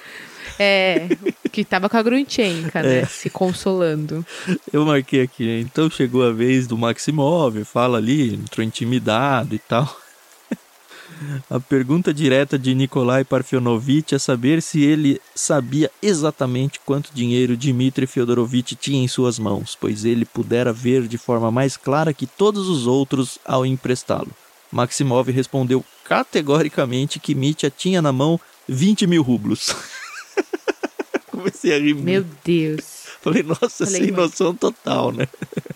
É, 0.60 1.08
que 1.52 1.64
tava 1.64 1.90
com 1.90 1.98
a 1.98 2.02
Grunchenka, 2.02 2.82
né? 2.82 3.00
É. 3.00 3.06
Se 3.06 3.30
consolando. 3.30 4.26
Eu 4.72 4.86
marquei 4.86 5.22
aqui, 5.22 5.46
né? 5.46 5.60
Então 5.60 5.90
chegou 5.90 6.24
a 6.24 6.32
vez 6.32 6.68
do 6.68 6.78
Maximov, 6.78 7.64
fala 7.64 7.98
ali, 7.98 8.34
entrou 8.34 8.66
intimidado 8.66 9.54
e 9.54 9.60
tal. 9.60 9.88
A 11.50 11.60
pergunta 11.60 12.14
direta 12.14 12.60
de 12.60 12.76
Nikolai 12.76 13.24
Parfionovitch 13.24 14.14
é 14.14 14.20
saber 14.20 14.62
se 14.62 14.84
ele 14.84 15.20
sabia 15.34 15.90
exatamente 16.02 16.80
quanto 16.86 17.14
dinheiro 17.14 17.58
Dmitry 17.58 18.06
Fyodorovitch 18.06 18.74
tinha 18.80 19.04
em 19.04 19.08
suas 19.08 19.40
mãos, 19.40 19.76
pois 19.80 20.06
ele 20.06 20.26
pudera 20.26 20.72
ver 20.72 21.08
de 21.08 21.18
forma 21.18 21.50
mais 21.50 21.76
clara 21.76 22.14
que 22.14 22.28
todos 22.28 22.68
os 22.68 22.86
outros 22.86 23.40
ao 23.46 23.66
emprestá-lo. 23.66 24.32
Maximov 24.72 25.32
respondeu 25.32 25.84
categoricamente 26.08 27.20
que 27.20 27.36
Mitya 27.36 27.70
tinha 27.70 28.02
na 28.02 28.14
mão 28.14 28.40
20 28.68 29.06
mil 29.06 29.22
rublos. 29.22 29.76
Comecei 31.30 31.76
a 31.76 31.80
rir 31.80 31.94
Meu 31.94 32.26
Deus. 32.44 32.98
Falei, 33.22 33.44
nossa, 33.44 33.86
Falei, 33.86 34.02
sem 34.02 34.12
noção 34.12 34.56
total, 34.56 35.12
né? 35.12 35.28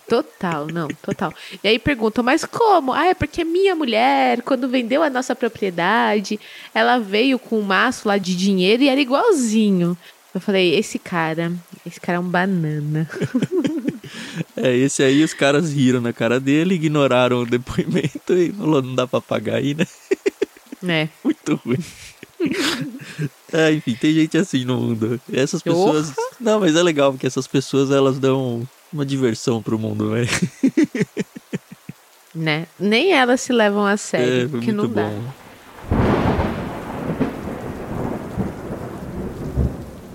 Total, 0.08 0.66
não, 0.68 0.88
total. 0.88 1.34
E 1.62 1.68
aí 1.68 1.78
perguntam, 1.78 2.24
mas 2.24 2.44
como? 2.44 2.92
Ah, 2.92 3.08
é 3.08 3.14
porque 3.14 3.44
minha 3.44 3.74
mulher, 3.74 4.40
quando 4.42 4.68
vendeu 4.68 5.02
a 5.02 5.10
nossa 5.10 5.36
propriedade, 5.36 6.40
ela 6.74 6.98
veio 6.98 7.38
com 7.38 7.58
um 7.58 7.62
maço 7.62 8.08
lá 8.08 8.16
de 8.16 8.34
dinheiro 8.34 8.82
e 8.82 8.88
era 8.88 9.00
igualzinho. 9.00 9.96
Eu 10.34 10.40
falei, 10.40 10.74
esse 10.74 10.98
cara, 10.98 11.52
esse 11.84 12.00
cara 12.00 12.16
é 12.16 12.20
um 12.20 12.28
banana. 12.28 13.08
é, 14.56 14.74
esse 14.74 15.02
aí 15.02 15.22
os 15.22 15.34
caras 15.34 15.72
riram 15.72 16.00
na 16.00 16.12
cara 16.12 16.40
dele, 16.40 16.76
ignoraram 16.76 17.42
o 17.42 17.46
depoimento 17.46 18.32
e 18.32 18.50
falou, 18.50 18.80
não 18.80 18.94
dá 18.94 19.06
pra 19.06 19.20
pagar 19.20 19.56
aí, 19.56 19.74
né? 19.74 19.86
É. 20.86 21.08
Muito 21.22 21.60
ruim. 21.64 21.78
é, 23.52 23.72
enfim, 23.74 23.94
tem 23.94 24.12
gente 24.12 24.36
assim 24.38 24.64
no 24.64 24.76
mundo. 24.76 25.20
Essas 25.32 25.62
pessoas. 25.62 26.10
Opa. 26.10 26.22
Não, 26.40 26.60
mas 26.60 26.74
é 26.74 26.82
legal, 26.82 27.12
porque 27.12 27.26
essas 27.26 27.46
pessoas 27.46 27.90
elas 27.90 28.18
dão 28.18 28.66
uma 28.92 29.06
diversão 29.06 29.62
pro 29.62 29.78
mundo, 29.78 30.10
né? 30.10 30.26
né? 32.34 32.66
Nem 32.78 33.12
elas 33.12 33.40
se 33.40 33.52
levam 33.52 33.86
a 33.86 33.96
sério, 33.96 34.44
é, 34.44 34.48
porque 34.48 34.72
não 34.72 34.88
dá. 34.88 35.10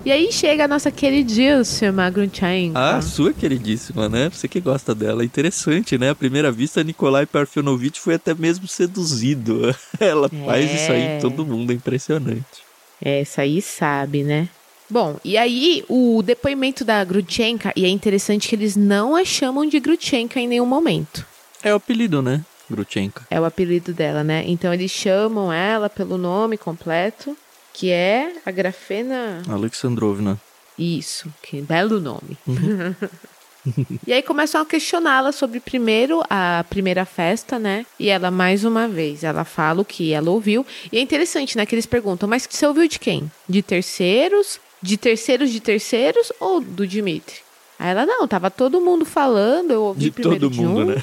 E 0.08 0.10
aí 0.10 0.32
chega 0.32 0.64
a 0.64 0.68
nossa 0.68 0.90
queridíssima 0.90 2.08
Grunchenko. 2.08 2.78
Ah, 2.78 3.02
sua 3.02 3.30
queridíssima, 3.30 4.08
né? 4.08 4.30
Você 4.30 4.48
que 4.48 4.58
gosta 4.58 4.94
dela. 4.94 5.22
Interessante, 5.22 5.98
né? 5.98 6.08
À 6.08 6.14
primeira 6.14 6.50
vista, 6.50 6.82
Nikolai 6.82 7.26
Parfenovich 7.26 8.00
foi 8.00 8.14
até 8.14 8.32
mesmo 8.32 8.66
seduzido. 8.66 9.64
Ela 10.00 10.30
é. 10.32 10.46
faz 10.46 10.74
isso 10.74 10.92
aí 10.92 11.02
em 11.02 11.20
todo 11.20 11.44
mundo, 11.44 11.72
é 11.72 11.74
impressionante. 11.74 12.62
É, 13.04 13.20
essa 13.20 13.42
aí 13.42 13.60
sabe, 13.60 14.24
né? 14.24 14.48
Bom, 14.88 15.18
e 15.22 15.36
aí 15.36 15.84
o 15.90 16.22
depoimento 16.22 16.86
da 16.86 17.04
Grutchenka, 17.04 17.70
e 17.76 17.84
é 17.84 17.88
interessante 17.90 18.48
que 18.48 18.54
eles 18.54 18.76
não 18.76 19.14
a 19.14 19.26
chamam 19.26 19.66
de 19.66 19.78
Grutchenka 19.78 20.40
em 20.40 20.48
nenhum 20.48 20.64
momento. 20.64 21.26
É 21.62 21.70
o 21.70 21.76
apelido, 21.76 22.22
né? 22.22 22.42
Grutchenka. 22.70 23.26
É 23.30 23.38
o 23.38 23.44
apelido 23.44 23.92
dela, 23.92 24.24
né? 24.24 24.42
Então 24.46 24.72
eles 24.72 24.90
chamam 24.90 25.52
ela 25.52 25.90
pelo 25.90 26.16
nome 26.16 26.56
completo 26.56 27.36
que 27.78 27.92
é 27.92 28.32
a 28.44 28.50
Grafena 28.50 29.40
Alexandrovna. 29.48 30.36
Isso, 30.76 31.32
que 31.40 31.62
belo 31.62 32.00
nome. 32.00 32.36
Uhum. 32.44 32.94
e 34.04 34.12
aí 34.12 34.20
começam 34.20 34.60
a 34.60 34.66
questioná-la 34.66 35.30
sobre 35.30 35.60
primeiro 35.60 36.20
a 36.28 36.64
primeira 36.68 37.04
festa, 37.04 37.56
né? 37.56 37.86
E 37.96 38.08
ela 38.08 38.32
mais 38.32 38.64
uma 38.64 38.88
vez, 38.88 39.22
ela 39.22 39.44
fala 39.44 39.82
o 39.82 39.84
que 39.84 40.12
ela 40.12 40.28
ouviu. 40.28 40.66
E 40.90 40.98
é 40.98 41.00
interessante, 41.00 41.56
né, 41.56 41.64
que 41.64 41.74
eles 41.74 41.86
perguntam: 41.86 42.28
"Mas 42.28 42.48
você 42.50 42.66
ouviu 42.66 42.88
de 42.88 42.98
quem? 42.98 43.30
De 43.48 43.62
terceiros? 43.62 44.58
De 44.82 44.96
terceiros 44.96 45.50
de 45.50 45.60
terceiros 45.60 46.32
ou 46.40 46.60
do 46.60 46.84
Dimitri?" 46.84 47.36
Aí 47.78 47.90
ela: 47.90 48.04
"Não, 48.04 48.26
tava 48.26 48.50
todo 48.50 48.80
mundo 48.80 49.04
falando, 49.04 49.70
eu 49.70 49.82
ouvi 49.84 50.00
de 50.00 50.10
primeiro 50.10 50.48
todo 50.48 50.52
de 50.52 50.60
mundo, 50.60 50.80
um. 50.80 50.84
né? 50.86 51.02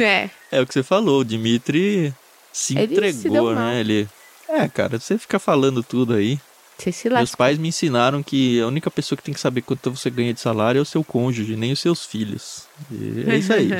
é. 0.00 0.30
É 0.50 0.60
o 0.62 0.66
que 0.66 0.72
você 0.72 0.82
falou, 0.82 1.20
o 1.20 1.24
Dimitri 1.24 2.14
se 2.56 2.78
Ele 2.78 2.94
entregou, 2.94 3.50
se 3.50 3.54
né? 3.54 3.80
Ele 3.80 4.08
é, 4.48 4.68
cara, 4.68 4.98
você 4.98 5.18
fica 5.18 5.38
falando 5.38 5.82
tudo 5.82 6.14
aí. 6.14 6.38
Você 6.78 6.92
se 6.92 7.08
Meus 7.08 7.34
pais 7.34 7.56
me 7.56 7.68
ensinaram 7.68 8.22
que 8.22 8.60
a 8.60 8.66
única 8.66 8.90
pessoa 8.90 9.16
que 9.16 9.22
tem 9.22 9.32
que 9.32 9.40
saber 9.40 9.62
quanto 9.62 9.90
você 9.90 10.10
ganha 10.10 10.34
de 10.34 10.40
salário 10.40 10.78
é 10.78 10.82
o 10.82 10.84
seu 10.84 11.02
cônjuge, 11.02 11.56
nem 11.56 11.72
os 11.72 11.80
seus 11.80 12.04
filhos. 12.04 12.64
E 12.90 13.24
é 13.30 13.36
isso 13.36 13.52
aí. 13.52 13.70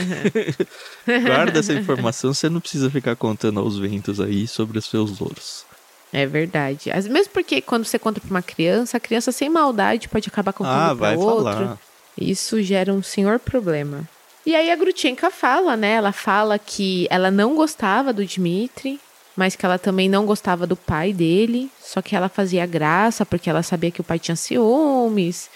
Guarda 1.26 1.58
essa 1.58 1.74
informação, 1.74 2.32
você 2.32 2.48
não 2.48 2.60
precisa 2.60 2.90
ficar 2.90 3.14
contando 3.14 3.60
aos 3.60 3.78
ventos 3.78 4.18
aí 4.18 4.48
sobre 4.48 4.78
os 4.78 4.86
seus 4.86 5.18
louros. 5.18 5.66
É 6.10 6.24
verdade. 6.24 6.90
Mesmo 7.10 7.32
porque 7.32 7.60
quando 7.60 7.84
você 7.84 7.98
conta 7.98 8.20
para 8.20 8.30
uma 8.30 8.42
criança, 8.42 8.96
a 8.96 9.00
criança 9.00 9.30
sem 9.30 9.50
maldade 9.50 10.08
pode 10.08 10.28
acabar 10.28 10.52
contando 10.54 10.74
ah, 10.74 10.86
para 10.86 10.94
vai 10.94 11.16
outro. 11.16 11.52
Falar. 11.52 11.78
Isso 12.18 12.62
gera 12.62 12.92
um 12.94 13.02
senhor 13.02 13.38
problema. 13.38 14.08
E 14.46 14.54
aí 14.54 14.70
a 14.70 14.76
Grutchenka 14.76 15.30
fala, 15.30 15.76
né? 15.76 15.92
Ela 15.92 16.12
fala 16.12 16.58
que 16.58 17.06
ela 17.10 17.30
não 17.30 17.54
gostava 17.54 18.12
do 18.12 18.24
Dmitri, 18.24 18.98
mas 19.36 19.54
que 19.54 19.66
ela 19.66 19.78
também 19.78 20.08
não 20.08 20.24
gostava 20.24 20.66
do 20.66 20.74
pai 20.76 21.12
dele, 21.12 21.70
só 21.80 22.00
que 22.00 22.16
ela 22.16 22.28
fazia 22.28 22.64
graça 22.64 23.26
porque 23.26 23.50
ela 23.50 23.62
sabia 23.62 23.90
que 23.90 24.00
o 24.00 24.04
pai 24.04 24.18
tinha 24.18 24.34
ciúmes 24.34 25.50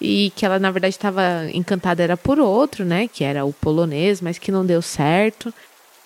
e 0.00 0.32
que 0.34 0.44
ela 0.46 0.58
na 0.58 0.70
verdade 0.70 0.94
estava 0.94 1.22
encantada 1.52 2.02
era 2.02 2.16
por 2.16 2.38
outro, 2.38 2.84
né, 2.84 3.08
que 3.08 3.22
era 3.22 3.44
o 3.44 3.52
polonês, 3.52 4.20
mas 4.20 4.38
que 4.38 4.50
não 4.50 4.64
deu 4.64 4.80
certo. 4.80 5.52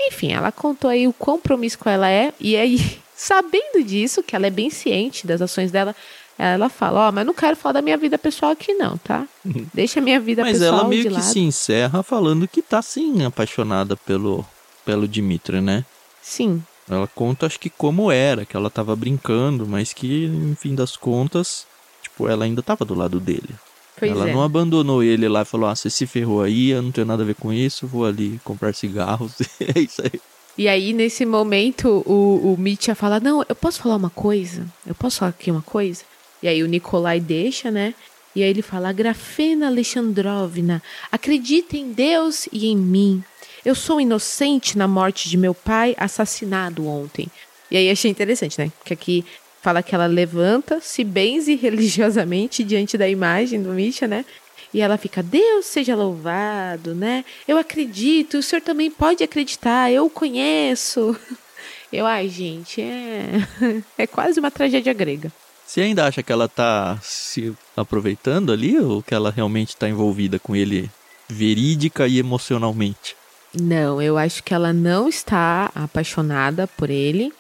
Enfim, 0.01 0.33
ela 0.33 0.51
contou 0.51 0.91
aí 0.91 1.07
o 1.07 1.13
quão 1.13 1.39
promíscua 1.39 1.93
ela 1.93 2.11
é 2.11 2.33
e 2.41 2.57
aí, 2.57 2.99
sabendo 3.15 3.85
disso, 3.85 4.23
que 4.23 4.35
ela 4.35 4.47
é 4.47 4.51
bem 4.51 4.71
ciente 4.71 5.27
das 5.27 5.41
ações 5.41 5.71
dela, 5.71 5.95
ela 6.37 6.71
fala, 6.71 7.07
ó, 7.07 7.09
oh, 7.09 7.13
mas 7.13 7.27
não 7.27 7.35
quero 7.35 7.55
falar 7.55 7.75
da 7.75 7.83
minha 7.83 7.99
vida 7.99 8.17
pessoal 8.17 8.53
aqui 8.53 8.73
não, 8.75 8.97
tá? 8.97 9.27
Deixa 9.75 10.01
a 10.01 10.03
minha 10.03 10.19
vida 10.19 10.43
mas 10.43 10.59
pessoal 10.59 10.73
Mas 10.73 10.81
ela 10.81 10.89
meio 10.89 11.03
que 11.03 11.11
lado. 11.11 11.23
se 11.23 11.39
encerra 11.39 12.03
falando 12.03 12.49
que 12.49 12.63
tá 12.63 12.81
sim 12.81 13.25
apaixonada 13.25 13.97
pelo 13.97 14.45
pelo 14.85 15.07
Dimitri, 15.07 15.61
né? 15.61 15.85
Sim. 16.23 16.63
Ela 16.91 17.07
conta, 17.07 17.47
acho 17.47 17.61
que 17.61 17.71
como 17.71 18.11
era, 18.11 18.45
que 18.45 18.57
ela 18.57 18.69
tava 18.69 18.97
brincando, 18.97 19.67
mas 19.67 19.93
que, 19.93 20.27
no 20.27 20.57
fim 20.57 20.75
das 20.75 20.97
contas, 20.97 21.67
tipo, 22.03 22.29
ela 22.29 22.45
ainda 22.45 22.63
tava 22.63 22.85
do 22.85 22.95
lado 22.95 23.21
dele. 23.21 23.55
Pois 23.97 24.11
ela 24.11 24.29
é. 24.29 24.33
não 24.33 24.43
abandonou 24.43 25.03
ele 25.03 25.29
lá 25.29 25.43
e 25.43 25.45
falou: 25.45 25.69
Ah, 25.69 25.77
você 25.77 25.91
se 25.91 26.07
ferrou 26.07 26.43
aí, 26.43 26.71
eu 26.71 26.83
não 26.83 26.91
tenho 26.91 27.07
nada 27.07 27.23
a 27.23 27.27
ver 27.27 27.35
com 27.35 27.53
isso, 27.53 27.87
vou 27.87 28.05
ali 28.05 28.41
comprar 28.43 28.75
cigarros. 28.75 29.35
é 29.61 29.79
isso 29.79 30.03
aí. 30.03 30.21
E 30.59 30.69
aí, 30.69 30.93
nesse 30.93 31.25
momento, 31.25 32.03
o, 32.07 32.53
o 32.53 32.57
Mitya 32.59 32.95
fala: 32.95 33.21
Não, 33.21 33.45
eu 33.49 33.55
posso 33.55 33.81
falar 33.81 33.97
uma 33.97 34.11
coisa? 34.11 34.67
Eu 34.87 34.95
posso 34.95 35.19
falar 35.19 35.31
aqui 35.31 35.51
uma 35.51 35.63
coisa? 35.63 36.03
E 36.43 36.49
aí 36.49 36.63
o 36.63 36.67
Nikolai 36.67 37.21
deixa, 37.21 37.71
né? 37.71 37.95
E 38.35 38.43
aí 38.43 38.51
ele 38.51 38.63
fala: 38.63 38.93
Grafena 38.93 39.67
Alexandrovna, 39.67 40.83
acredita 41.13 41.77
em 41.77 41.93
Deus 41.93 42.49
e 42.53 42.67
em 42.69 42.77
mim. 42.77 43.23
Eu 43.65 43.75
sou 43.75 44.01
inocente 44.01 44.77
na 44.77 44.89
morte 44.89 45.29
de 45.29 45.37
meu 45.37 45.55
pai 45.55 45.95
assassinado 45.99 46.87
ontem. 46.87 47.29
E 47.71 47.77
aí 47.77 47.91
achei 47.91 48.11
interessante, 48.11 48.59
né? 48.59 48.73
Que 48.85 48.93
aqui 48.93 49.25
fala 49.63 49.83
que 49.83 49.95
ela 49.95 50.07
levanta, 50.07 50.81
se 50.81 51.05
benze 51.05 51.55
religiosamente 51.57 52.65
diante 52.65 52.97
da 52.97 53.09
imagem 53.09 53.63
do 53.63 53.71
Misha, 53.71 54.09
né? 54.09 54.25
E 54.73 54.81
ela 54.81 54.97
fica, 54.97 55.23
Deus 55.23 55.67
seja 55.67 55.97
louvado, 55.97 56.95
né? 56.95 57.25
Eu 57.47 57.59
acredito, 57.59 58.39
o 58.39 58.43
senhor 58.43 58.63
também 58.63 58.91
pode 58.91 59.23
acreditar, 59.23 59.91
eu 59.91 60.07
o 60.07 60.11
conheço. 60.11 61.17
Eu, 61.93 62.07
ai, 62.07 62.29
gente, 62.29 62.81
é, 62.81 63.33
é 63.99 64.07
quase 64.07 64.39
uma 64.39 64.49
tragédia 64.49 64.93
grega. 64.93 65.33
Você 65.67 65.81
ainda 65.81 66.07
acha 66.07 66.23
que 66.23 66.31
ela 66.31 66.49
tá 66.49 66.97
se 67.03 67.53
aproveitando 67.77 68.53
ali 68.53 68.79
ou 68.79 69.03
que 69.03 69.13
ela 69.13 69.33
realmente 69.33 69.77
tá 69.77 69.89
envolvida 69.89 70.39
com 70.39 70.55
ele 70.55 70.89
verídica 71.29 72.07
e 72.07 72.21
emocionalmente? 72.21 73.17
Não, 73.55 74.01
eu 74.01 74.17
acho 74.17 74.43
que 74.43 74.55
ela 74.55 74.73
não 74.73 75.09
está 75.09 75.71
apaixonada 75.75 76.67
por 76.67 76.89
ele. 76.89 77.33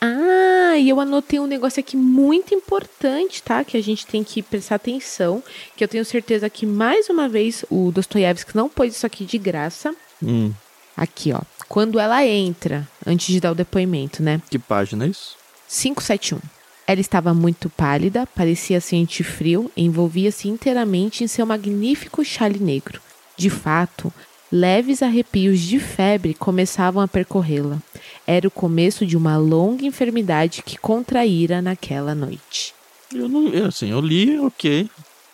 Ah, 0.00 0.76
e 0.76 0.88
eu 0.88 0.98
anotei 0.98 1.38
um 1.38 1.46
negócio 1.46 1.78
aqui 1.78 1.96
muito 1.96 2.54
importante, 2.54 3.42
tá? 3.42 3.62
Que 3.62 3.76
a 3.76 3.82
gente 3.82 4.06
tem 4.06 4.24
que 4.24 4.42
prestar 4.42 4.76
atenção. 4.76 5.42
Que 5.76 5.84
eu 5.84 5.88
tenho 5.88 6.04
certeza 6.04 6.50
que, 6.50 6.66
mais 6.66 7.08
uma 7.08 7.28
vez, 7.28 7.64
o 7.70 7.92
Dostoiévski 7.92 8.56
não 8.56 8.68
pôs 8.68 8.96
isso 8.96 9.06
aqui 9.06 9.24
de 9.24 9.38
graça. 9.38 9.94
Hum. 10.22 10.52
Aqui, 10.96 11.32
ó. 11.32 11.40
Quando 11.68 11.98
ela 11.98 12.26
entra, 12.26 12.86
antes 13.06 13.32
de 13.32 13.40
dar 13.40 13.52
o 13.52 13.54
depoimento, 13.54 14.22
né? 14.22 14.42
Que 14.50 14.58
página 14.58 15.06
é 15.06 15.08
isso? 15.08 15.36
571. 15.68 16.40
Ela 16.86 17.00
estava 17.00 17.32
muito 17.32 17.70
pálida, 17.70 18.26
parecia 18.26 18.80
sentir 18.80 19.22
frio, 19.22 19.70
envolvia-se 19.76 20.48
inteiramente 20.48 21.22
em 21.22 21.28
seu 21.28 21.46
magnífico 21.46 22.24
chale 22.24 22.58
negro. 22.58 23.00
De 23.36 23.48
fato, 23.48 24.12
Leves 24.52 25.02
arrepios 25.02 25.60
de 25.60 25.80
febre 25.80 26.34
começavam 26.34 27.02
a 27.02 27.08
percorrê-la. 27.08 27.78
Era 28.26 28.46
o 28.46 28.50
começo 28.50 29.06
de 29.06 29.16
uma 29.16 29.38
longa 29.38 29.86
enfermidade 29.86 30.62
que 30.62 30.76
contraíra 30.76 31.62
naquela 31.62 32.14
noite. 32.14 32.74
Eu 33.14 33.30
não, 33.30 33.66
assim, 33.66 33.90
eu 33.90 34.00
li, 34.00 34.38
ok. 34.38 34.90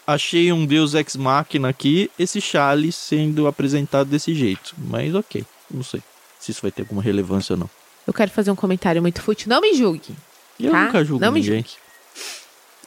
Achei 0.06 0.52
um 0.52 0.64
Deus 0.64 0.94
ex 0.94 1.16
machina 1.16 1.68
aqui, 1.68 2.08
esse 2.16 2.40
Charlie 2.40 2.92
sendo 2.92 3.48
apresentado 3.48 4.08
desse 4.08 4.32
jeito. 4.36 4.76
Mas 4.78 5.12
ok, 5.12 5.44
não 5.68 5.82
sei 5.82 6.00
se 6.38 6.52
isso 6.52 6.62
vai 6.62 6.70
ter 6.70 6.82
alguma 6.82 7.02
relevância 7.02 7.54
ou 7.54 7.58
não. 7.58 7.70
Eu 8.06 8.12
quero 8.12 8.30
fazer 8.30 8.52
um 8.52 8.56
comentário 8.56 9.02
muito 9.02 9.20
fútil. 9.20 9.48
Não 9.48 9.60
me 9.60 9.74
julgue. 9.74 10.14
Eu 10.60 10.70
tá? 10.70 10.84
nunca 10.84 11.04
julgo 11.04 11.24
não 11.24 11.32
ninguém. 11.32 11.56
me 11.56 11.56
julgue. 11.56 11.70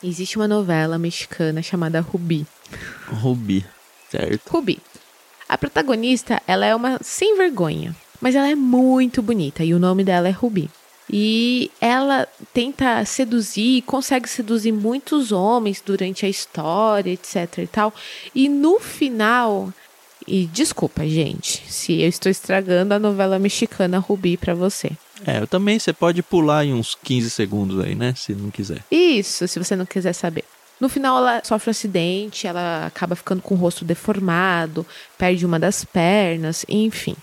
Existe 0.01 0.37
uma 0.37 0.47
novela 0.47 0.97
mexicana 0.97 1.61
chamada 1.61 1.99
Rubi. 1.99 2.47
Rubi, 3.07 3.65
certo. 4.09 4.49
Rubi. 4.49 4.79
A 5.51 5.57
protagonista, 5.57 6.41
ela 6.47 6.65
é 6.65 6.73
uma 6.73 6.97
sem 7.03 7.35
vergonha, 7.35 7.93
mas 8.21 8.35
ela 8.35 8.49
é 8.49 8.55
muito 8.55 9.21
bonita 9.21 9.65
e 9.65 9.73
o 9.73 9.79
nome 9.79 10.01
dela 10.01 10.29
é 10.29 10.31
Ruby. 10.31 10.69
E 11.11 11.69
ela 11.81 12.25
tenta 12.53 13.03
seduzir, 13.03 13.81
consegue 13.81 14.29
seduzir 14.29 14.71
muitos 14.71 15.33
homens 15.33 15.83
durante 15.85 16.25
a 16.25 16.29
história, 16.29 17.11
etc 17.11 17.57
e 17.57 17.67
tal. 17.67 17.93
E 18.33 18.47
no 18.47 18.79
final, 18.79 19.73
e 20.25 20.45
desculpa, 20.45 21.05
gente, 21.05 21.61
se 21.69 21.99
eu 21.99 22.07
estou 22.07 22.29
estragando 22.29 22.93
a 22.93 22.99
novela 22.99 23.37
mexicana 23.37 23.99
Rubi 23.99 24.37
para 24.37 24.53
você. 24.53 24.91
É, 25.27 25.41
eu 25.41 25.47
também, 25.47 25.77
você 25.77 25.91
pode 25.91 26.23
pular 26.23 26.63
em 26.63 26.73
uns 26.73 26.95
15 26.95 27.29
segundos 27.29 27.83
aí, 27.83 27.93
né? 27.93 28.13
Se 28.15 28.33
não 28.33 28.49
quiser. 28.49 28.85
Isso, 28.89 29.45
se 29.49 29.59
você 29.59 29.75
não 29.75 29.85
quiser 29.85 30.13
saber. 30.13 30.45
No 30.81 30.89
final, 30.89 31.19
ela 31.19 31.41
sofre 31.45 31.69
um 31.69 31.71
acidente, 31.71 32.47
ela 32.47 32.87
acaba 32.87 33.15
ficando 33.15 33.39
com 33.39 33.53
o 33.53 33.57
rosto 33.57 33.85
deformado, 33.85 34.83
perde 35.15 35.45
uma 35.45 35.59
das 35.59 35.85
pernas, 35.85 36.65
enfim. 36.67 37.15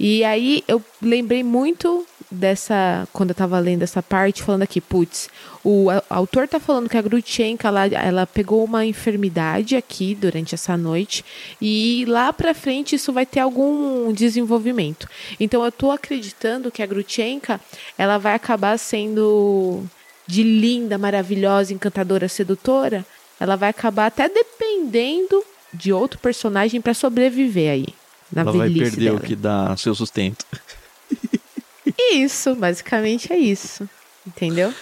E 0.00 0.24
aí 0.24 0.64
eu 0.66 0.82
lembrei 1.00 1.44
muito 1.44 2.06
dessa, 2.30 3.06
quando 3.12 3.30
eu 3.30 3.34
tava 3.34 3.58
lendo 3.58 3.82
essa 3.82 4.02
parte, 4.02 4.42
falando 4.42 4.62
aqui, 4.62 4.80
putz, 4.80 5.28
o 5.62 5.88
autor 6.08 6.48
tá 6.48 6.58
falando 6.58 6.88
que 6.88 6.96
a 6.96 7.02
Grutchenka, 7.02 7.68
ela, 7.68 7.86
ela 7.86 8.26
pegou 8.26 8.64
uma 8.64 8.86
enfermidade 8.86 9.76
aqui 9.76 10.14
durante 10.14 10.54
essa 10.54 10.74
noite 10.74 11.22
e 11.60 12.06
lá 12.08 12.32
pra 12.32 12.54
frente 12.54 12.96
isso 12.96 13.12
vai 13.12 13.26
ter 13.26 13.40
algum 13.40 14.10
desenvolvimento. 14.14 15.06
Então 15.38 15.62
eu 15.62 15.70
tô 15.70 15.90
acreditando 15.90 16.70
que 16.70 16.82
a 16.82 16.86
Grutchenka, 16.86 17.60
ela 17.98 18.16
vai 18.16 18.34
acabar 18.34 18.78
sendo 18.78 19.84
de 20.26 20.42
linda, 20.42 20.96
maravilhosa, 20.98 21.72
encantadora, 21.74 22.28
sedutora, 22.28 23.04
ela 23.40 23.56
vai 23.56 23.70
acabar 23.70 24.06
até 24.06 24.28
dependendo 24.28 25.42
de 25.74 25.92
outro 25.92 26.18
personagem 26.18 26.80
para 26.80 26.94
sobreviver 26.94 27.70
aí. 27.72 27.86
Na 28.32 28.42
Ela 28.42 28.52
vai 28.52 28.70
perder 28.70 29.04
dela. 29.06 29.18
o 29.18 29.20
que 29.20 29.34
dá 29.36 29.76
seu 29.76 29.94
sustento. 29.94 30.44
Isso, 32.12 32.54
basicamente 32.54 33.32
é 33.32 33.36
isso. 33.38 33.88
Entendeu? 34.26 34.72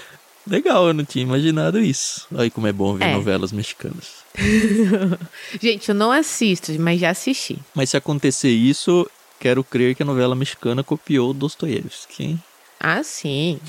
Legal, 0.47 0.89
eu 0.89 0.95
não 0.95 1.05
tinha 1.05 1.23
imaginado 1.23 1.79
isso. 1.81 2.27
Olha 2.35 2.51
como 2.51 2.67
é 2.67 2.73
bom 2.73 2.95
ver 2.95 3.05
É. 3.07 3.13
novelas 3.15 3.53
mexicanas. 3.53 4.21
Gente, 5.61 5.89
eu 5.89 5.95
não 5.95 6.11
assisto, 6.13 6.73
mas 6.79 7.01
já 7.01 7.11
assisti. 7.11 7.59
Mas 7.75 7.91
se 7.91 7.97
acontecer 7.97 8.51
isso, 8.51 9.09
quero 9.39 9.63
crer 9.65 9.95
que 9.95 10.03
a 10.03 10.07
novela 10.07 10.35
mexicana 10.35 10.83
copiou 10.83 11.33
Dostoiévski. 11.33 12.23
hein? 12.25 12.43
Ah, 12.83 13.03
sim. 13.03 13.61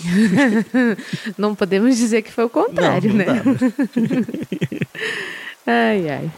não 1.38 1.53
podemos 1.53 1.98
dizer 1.98 2.22
que 2.22 2.32
foi 2.32 2.46
o 2.46 2.50
contrário, 2.50 3.13
Não, 3.13 3.25
não 3.25 3.34
né? 3.34 3.44
Ai, 5.68 6.10
ai. 6.10 6.32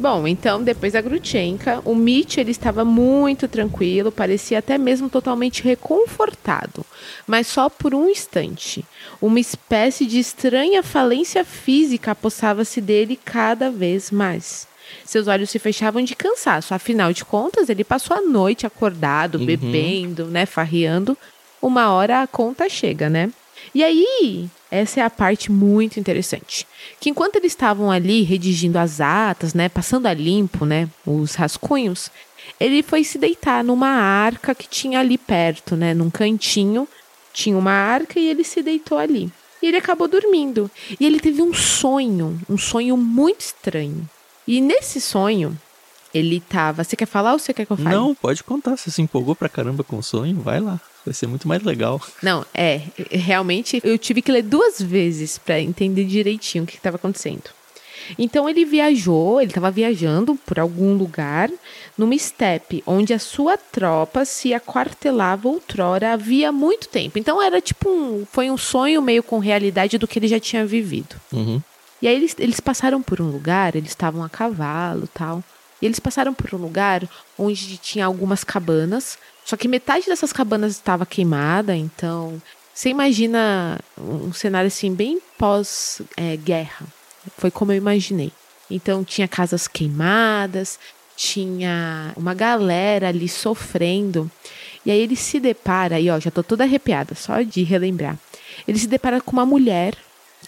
Bom, 0.00 0.26
então, 0.26 0.62
depois 0.62 0.94
da 0.94 1.00
Grutchenka, 1.00 1.82
o 1.84 1.94
Mitch 1.94 2.38
ele 2.38 2.50
estava 2.50 2.84
muito 2.86 3.46
tranquilo, 3.46 4.10
parecia 4.10 4.58
até 4.58 4.78
mesmo 4.78 5.10
totalmente 5.10 5.62
reconfortado, 5.62 6.86
mas 7.26 7.46
só 7.46 7.68
por 7.68 7.94
um 7.94 8.08
instante. 8.08 8.82
Uma 9.20 9.38
espécie 9.38 10.06
de 10.06 10.18
estranha 10.18 10.82
falência 10.82 11.44
física 11.44 12.12
apossava-se 12.12 12.80
dele 12.80 13.18
cada 13.22 13.70
vez 13.70 14.10
mais. 14.10 14.69
Seus 15.04 15.26
olhos 15.26 15.50
se 15.50 15.58
fechavam 15.58 16.02
de 16.02 16.14
cansaço, 16.14 16.74
afinal 16.74 17.12
de 17.12 17.24
contas, 17.24 17.68
ele 17.68 17.84
passou 17.84 18.16
a 18.16 18.20
noite 18.20 18.66
acordado, 18.66 19.38
Uhum. 19.38 19.46
bebendo, 19.46 20.26
né, 20.26 20.46
farreando. 20.46 21.16
Uma 21.60 21.90
hora 21.92 22.22
a 22.22 22.26
conta 22.26 22.68
chega, 22.68 23.08
né? 23.10 23.30
E 23.74 23.84
aí, 23.84 24.48
essa 24.70 25.00
é 25.00 25.02
a 25.02 25.10
parte 25.10 25.52
muito 25.52 26.00
interessante. 26.00 26.66
Que 26.98 27.10
enquanto 27.10 27.36
eles 27.36 27.52
estavam 27.52 27.90
ali 27.90 28.22
redigindo 28.22 28.78
as 28.78 29.00
atas, 29.00 29.52
né, 29.52 29.68
passando 29.68 30.06
a 30.06 30.14
limpo, 30.14 30.64
né, 30.64 30.88
os 31.06 31.34
rascunhos, 31.34 32.10
ele 32.58 32.82
foi 32.82 33.04
se 33.04 33.18
deitar 33.18 33.62
numa 33.62 33.88
arca 33.88 34.54
que 34.54 34.66
tinha 34.68 34.98
ali 35.00 35.18
perto, 35.18 35.76
né, 35.76 35.92
num 35.92 36.08
cantinho, 36.10 36.88
tinha 37.32 37.56
uma 37.56 37.72
arca 37.72 38.18
e 38.18 38.28
ele 38.28 38.42
se 38.42 38.62
deitou 38.62 38.96
ali. 38.98 39.30
E 39.62 39.66
ele 39.66 39.76
acabou 39.76 40.08
dormindo. 40.08 40.70
E 40.98 41.04
ele 41.04 41.20
teve 41.20 41.42
um 41.42 41.52
sonho, 41.52 42.40
um 42.48 42.56
sonho 42.56 42.96
muito 42.96 43.40
estranho. 43.40 44.08
E 44.50 44.60
nesse 44.60 45.00
sonho, 45.00 45.56
ele 46.12 46.40
tava. 46.40 46.82
Você 46.82 46.96
quer 46.96 47.06
falar 47.06 47.34
ou 47.34 47.38
você 47.38 47.54
quer 47.54 47.64
que 47.64 47.70
eu 47.70 47.76
fale? 47.76 47.94
Não, 47.94 48.16
pode 48.16 48.42
contar. 48.42 48.76
Você 48.76 48.90
se 48.90 49.00
empolgou 49.00 49.36
pra 49.36 49.48
caramba 49.48 49.84
com 49.84 49.96
o 49.96 50.02
sonho, 50.02 50.40
vai 50.40 50.58
lá. 50.58 50.80
Vai 51.06 51.14
ser 51.14 51.28
muito 51.28 51.46
mais 51.46 51.62
legal. 51.62 52.02
Não, 52.20 52.44
é. 52.52 52.82
Realmente, 53.12 53.80
eu 53.84 53.96
tive 53.96 54.20
que 54.20 54.32
ler 54.32 54.42
duas 54.42 54.82
vezes 54.82 55.38
para 55.38 55.60
entender 55.60 56.04
direitinho 56.04 56.64
o 56.64 56.66
que 56.66 56.74
estava 56.74 56.96
acontecendo. 56.96 57.44
Então 58.18 58.48
ele 58.48 58.64
viajou, 58.64 59.40
ele 59.40 59.52
estava 59.52 59.70
viajando 59.70 60.34
por 60.34 60.58
algum 60.58 60.94
lugar 60.94 61.48
numa 61.96 62.14
estepe 62.16 62.82
onde 62.84 63.14
a 63.14 63.20
sua 63.20 63.56
tropa 63.56 64.24
se 64.24 64.52
aquartelava 64.52 65.46
outrora 65.46 66.12
havia 66.12 66.50
muito 66.50 66.88
tempo. 66.88 67.20
Então 67.20 67.40
era 67.40 67.60
tipo 67.60 67.88
um, 67.88 68.26
foi 68.32 68.50
um 68.50 68.56
sonho 68.56 69.00
meio 69.00 69.22
com 69.22 69.38
realidade 69.38 69.96
do 69.96 70.08
que 70.08 70.18
ele 70.18 70.26
já 70.26 70.40
tinha 70.40 70.66
vivido. 70.66 71.14
Uhum. 71.32 71.62
E 72.02 72.08
aí 72.08 72.14
eles, 72.14 72.34
eles 72.38 72.60
passaram 72.60 73.02
por 73.02 73.20
um 73.20 73.30
lugar, 73.30 73.76
eles 73.76 73.90
estavam 73.90 74.22
a 74.24 74.28
cavalo 74.28 75.08
tal. 75.12 75.44
E 75.80 75.86
eles 75.86 76.00
passaram 76.00 76.34
por 76.34 76.54
um 76.54 76.58
lugar 76.58 77.08
onde 77.38 77.76
tinha 77.78 78.06
algumas 78.06 78.44
cabanas. 78.44 79.18
Só 79.44 79.56
que 79.56 79.68
metade 79.68 80.06
dessas 80.06 80.32
cabanas 80.32 80.72
estava 80.72 81.06
queimada, 81.06 81.74
então. 81.74 82.40
Você 82.72 82.88
imagina 82.88 83.78
um 83.98 84.32
cenário 84.32 84.68
assim, 84.68 84.94
bem 84.94 85.20
pós-guerra. 85.36 86.86
Foi 87.36 87.50
como 87.50 87.72
eu 87.72 87.76
imaginei. 87.76 88.32
Então 88.70 89.04
tinha 89.04 89.26
casas 89.26 89.66
queimadas, 89.66 90.78
tinha 91.16 92.12
uma 92.16 92.32
galera 92.32 93.08
ali 93.08 93.28
sofrendo. 93.28 94.30
E 94.86 94.90
aí 94.90 95.00
ele 95.00 95.16
se 95.16 95.38
depara, 95.38 95.96
aí 95.96 96.08
ó, 96.08 96.18
já 96.18 96.30
tô 96.30 96.42
toda 96.42 96.64
arrepiada, 96.64 97.14
só 97.14 97.42
de 97.42 97.62
relembrar. 97.62 98.16
Ele 98.66 98.78
se 98.78 98.86
depara 98.86 99.20
com 99.20 99.32
uma 99.32 99.44
mulher 99.44 99.94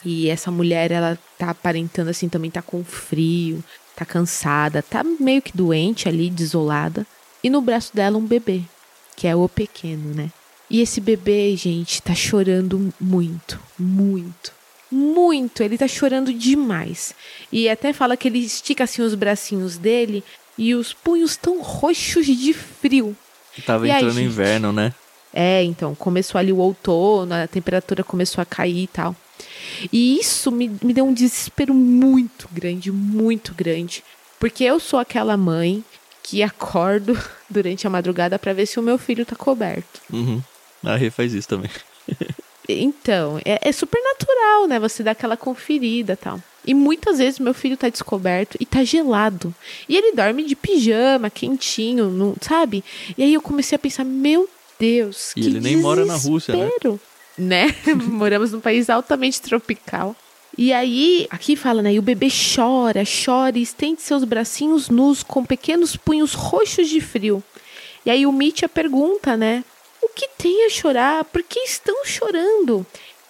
e 0.04 0.28
essa 0.28 0.50
mulher, 0.50 0.90
ela 0.90 1.18
tá 1.38 1.50
aparentando 1.50 2.10
assim, 2.10 2.28
também 2.28 2.50
tá 2.50 2.62
com 2.62 2.84
frio, 2.84 3.62
tá 3.94 4.04
cansada, 4.04 4.82
tá 4.82 5.04
meio 5.04 5.42
que 5.42 5.56
doente 5.56 6.08
ali, 6.08 6.30
desolada. 6.30 7.06
E 7.42 7.50
no 7.50 7.60
braço 7.60 7.94
dela 7.94 8.18
um 8.18 8.26
bebê, 8.26 8.62
que 9.16 9.26
é 9.26 9.34
o 9.34 9.48
pequeno, 9.48 10.14
né? 10.14 10.30
E 10.70 10.80
esse 10.80 11.00
bebê, 11.00 11.54
gente, 11.56 12.00
tá 12.00 12.14
chorando 12.14 12.92
muito, 13.00 13.60
muito, 13.78 14.52
muito. 14.90 15.62
Ele 15.62 15.76
tá 15.76 15.86
chorando 15.86 16.32
demais. 16.32 17.14
E 17.50 17.68
até 17.68 17.92
fala 17.92 18.16
que 18.16 18.28
ele 18.28 18.38
estica 18.38 18.84
assim 18.84 19.02
os 19.02 19.14
bracinhos 19.14 19.76
dele 19.76 20.24
e 20.56 20.74
os 20.74 20.92
punhos 20.92 21.36
tão 21.36 21.60
roxos 21.60 22.26
de 22.26 22.52
frio. 22.52 23.16
Tava 23.66 23.86
E 23.86 23.90
aí, 23.90 23.96
entrando 23.98 24.14
gente? 24.14 24.26
inverno, 24.26 24.72
né? 24.72 24.94
É, 25.32 25.62
então, 25.62 25.94
começou 25.94 26.38
ali 26.38 26.52
o 26.52 26.58
outono, 26.58 27.34
a 27.34 27.46
temperatura 27.46 28.04
começou 28.04 28.40
a 28.40 28.44
cair 28.44 28.84
e 28.84 28.86
tal. 28.86 29.16
E 29.92 30.18
isso 30.18 30.50
me, 30.50 30.70
me 30.82 30.92
deu 30.92 31.04
um 31.04 31.14
desespero 31.14 31.74
muito 31.74 32.48
grande, 32.52 32.92
muito 32.92 33.54
grande. 33.54 34.04
Porque 34.38 34.64
eu 34.64 34.78
sou 34.80 34.98
aquela 34.98 35.36
mãe 35.36 35.84
que 36.22 36.42
acordo 36.42 37.18
durante 37.48 37.86
a 37.86 37.90
madrugada 37.90 38.38
para 38.38 38.52
ver 38.52 38.66
se 38.66 38.78
o 38.78 38.82
meu 38.82 38.98
filho 38.98 39.26
tá 39.26 39.36
coberto. 39.36 40.00
Uhum. 40.12 40.42
A 40.84 40.96
Rê 40.96 41.10
faz 41.10 41.32
isso 41.32 41.48
também. 41.48 41.70
Então, 42.68 43.40
é, 43.44 43.58
é 43.60 43.72
super 43.72 44.00
natural, 44.00 44.68
né? 44.68 44.78
Você 44.78 45.02
dá 45.02 45.10
aquela 45.10 45.36
conferida 45.36 46.12
e 46.12 46.16
tal. 46.16 46.40
E 46.64 46.74
muitas 46.74 47.18
vezes 47.18 47.40
meu 47.40 47.52
filho 47.52 47.76
tá 47.76 47.88
descoberto 47.88 48.56
e 48.60 48.64
tá 48.64 48.84
gelado. 48.84 49.52
E 49.88 49.96
ele 49.96 50.12
dorme 50.12 50.44
de 50.44 50.54
pijama, 50.54 51.28
quentinho, 51.28 52.08
não, 52.08 52.36
sabe? 52.40 52.84
E 53.18 53.22
aí 53.22 53.34
eu 53.34 53.42
comecei 53.42 53.74
a 53.74 53.78
pensar, 53.78 54.04
meu 54.04 54.48
Deus, 54.78 55.32
E 55.36 55.40
que 55.40 55.46
ele 55.46 55.60
nem 55.60 55.76
mora 55.76 56.04
na 56.04 56.14
Rússia, 56.14 56.54
né? 56.54 56.70
Né? 57.36 57.74
Moramos 58.06 58.52
num 58.52 58.60
país 58.60 58.90
altamente 58.90 59.40
tropical. 59.40 60.16
E 60.56 60.72
aí, 60.72 61.26
aqui 61.30 61.56
fala, 61.56 61.80
né? 61.80 61.94
E 61.94 61.98
o 61.98 62.02
bebê 62.02 62.28
chora, 62.28 63.02
chora 63.04 63.58
e 63.58 63.62
estende 63.62 64.02
seus 64.02 64.22
bracinhos 64.22 64.90
nus 64.90 65.22
com 65.22 65.44
pequenos 65.44 65.96
punhos 65.96 66.34
roxos 66.34 66.88
de 66.88 67.00
frio. 67.00 67.42
E 68.04 68.10
aí 68.10 68.26
o 68.26 68.32
Mitya 68.32 68.68
pergunta, 68.68 69.36
né? 69.36 69.64
O 70.02 70.08
que 70.08 70.28
tem 70.36 70.66
a 70.66 70.70
chorar? 70.70 71.24
Por 71.24 71.42
que 71.42 71.60
estão 71.60 72.04
chorando? 72.04 72.84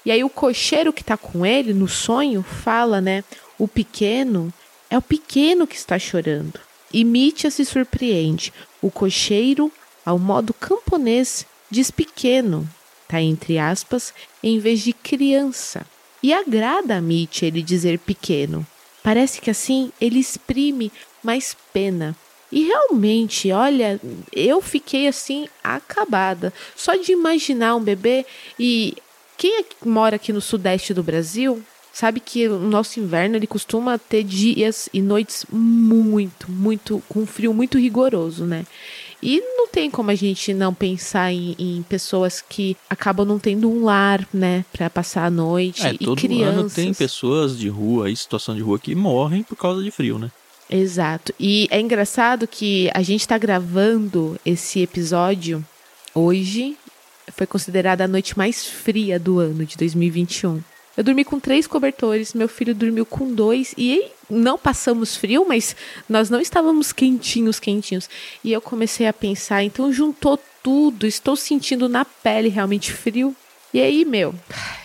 E 0.05 0.11
aí 0.11 0.25
o 0.25 0.31
cocheiro 0.31 0.93
que 0.93 1.05
tá 1.05 1.17
com 1.17 1.47
ele 1.47 1.73
no 1.73 1.87
sonho 1.87 2.43
fala, 2.43 3.01
né? 3.01 3.23
O 3.57 3.69
pequeno 3.69 4.53
é 4.91 4.99
o 4.99 5.03
pequeno 5.03 5.67
que 5.67 5.77
está 5.77 5.99
chorando. 5.99 6.59
E 6.93 7.05
Mitya 7.05 7.51
se 7.51 7.65
surpreende. 7.65 8.53
O 8.81 8.91
cocheiro, 8.91 9.71
ao 10.05 10.19
modo 10.19 10.53
camponês, 10.53 11.47
diz 11.71 11.91
pequeno, 11.91 12.69
tá 13.13 13.21
entre 13.21 13.59
aspas, 13.59 14.15
em 14.43 14.59
vez 14.59 14.81
de 14.81 14.93
criança. 14.93 15.87
E 16.23 16.33
agrada 16.33 16.97
a 16.97 17.01
Mitya 17.01 17.47
ele 17.47 17.63
dizer 17.63 17.99
pequeno. 17.99 18.67
Parece 19.03 19.41
que 19.41 19.51
assim 19.51 19.93
ele 20.01 20.19
exprime 20.19 20.91
mais 21.23 21.55
pena. 21.73 22.17
E 22.51 22.65
realmente, 22.65 23.51
olha, 23.51 24.01
eu 24.33 24.61
fiquei 24.61 25.09
assim 25.09 25.47
acabada. 25.63 26.53
Só 26.77 26.95
de 26.95 27.13
imaginar 27.13 27.77
um 27.77 27.83
bebê 27.83 28.25
e 28.59 28.97
quem 29.37 29.59
é 29.59 29.63
que 29.63 29.87
mora 29.87 30.17
aqui 30.17 30.33
no 30.33 30.41
sudeste 30.41 30.95
do 30.95 31.03
Brasil 31.03 31.63
sabe 31.93 32.21
que 32.21 32.49
o 32.49 32.59
nosso 32.59 32.99
inverno 32.99 33.37
ele 33.37 33.47
costuma 33.47 33.99
ter 33.99 34.23
dias 34.23 34.89
e 34.95 35.03
noites 35.03 35.45
muito, 35.51 36.51
muito 36.51 37.03
com 37.09 37.27
frio 37.27 37.53
muito 37.53 37.79
rigoroso, 37.79 38.47
né? 38.47 38.65
E 39.23 39.41
não 39.57 39.69
tem 39.69 39.91
como 39.91 40.11
a 40.11 40.15
gente 40.15 40.53
não 40.53 40.75
pensar 40.75 41.33
em, 41.33 41.55
em 41.59 41.83
pessoas 41.89 42.43
que 42.47 42.77
acabam 42.91 43.25
não 43.27 43.39
tendo 43.39 43.71
um 43.71 43.85
lar, 43.85 44.27
né, 44.35 44.65
para 44.73 44.91
passar 44.91 45.27
a 45.27 45.31
noite 45.31 45.87
É, 45.87 45.95
e 45.95 45.99
todo 45.99 46.19
crianças. 46.19 46.59
ano 46.59 46.71
tem 46.71 46.93
pessoas 46.93 47.57
de 47.57 47.69
rua, 47.69 48.07
aí, 48.07 48.17
situação 48.17 48.55
de 48.55 48.61
rua, 48.63 48.79
que 48.79 48.95
morrem 48.95 49.43
por 49.43 49.57
causa 49.57 49.83
de 49.83 49.91
frio, 49.91 50.19
né? 50.19 50.31
Exato. 50.69 51.33
E 51.39 51.69
é 51.71 51.81
engraçado 51.81 52.47
que 52.49 52.91
a 52.95 53.03
gente 53.03 53.29
tá 53.29 53.37
gravando 53.39 54.39
esse 54.45 54.81
episódio 54.81 55.65
hoje, 56.15 56.77
foi 57.33 57.47
considerada 57.47 58.05
a 58.05 58.09
noite 58.09 58.37
mais 58.37 58.67
fria 58.67 59.19
do 59.21 59.39
ano 59.39 59.65
de 59.65 59.77
2021. 59.77 60.61
Eu 60.97 61.03
dormi 61.03 61.25
com 61.25 61.41
três 61.41 61.67
cobertores, 61.67 62.35
meu 62.35 62.49
filho 62.49 62.75
dormiu 62.75 63.07
com 63.07 63.33
dois 63.33 63.75
e 63.79 64.11
não 64.29 64.59
passamos 64.59 65.17
frio, 65.17 65.47
mas 65.49 65.75
nós 66.09 66.29
não 66.29 66.41
estávamos 66.41 66.93
quentinhos, 66.93 67.59
quentinhos. 67.59 68.11
E 68.45 68.53
eu 68.53 68.61
comecei 68.61 69.07
a 69.07 69.13
pensar, 69.13 69.63
então 69.63 69.93
juntou 69.93 70.39
tudo, 70.63 71.07
estou 71.07 71.35
sentindo 71.35 71.89
na 71.89 72.05
pele 72.05 72.49
realmente 72.49 72.93
frio. 72.93 73.35
E 73.73 73.81
aí, 73.81 74.05
meu, 74.05 74.35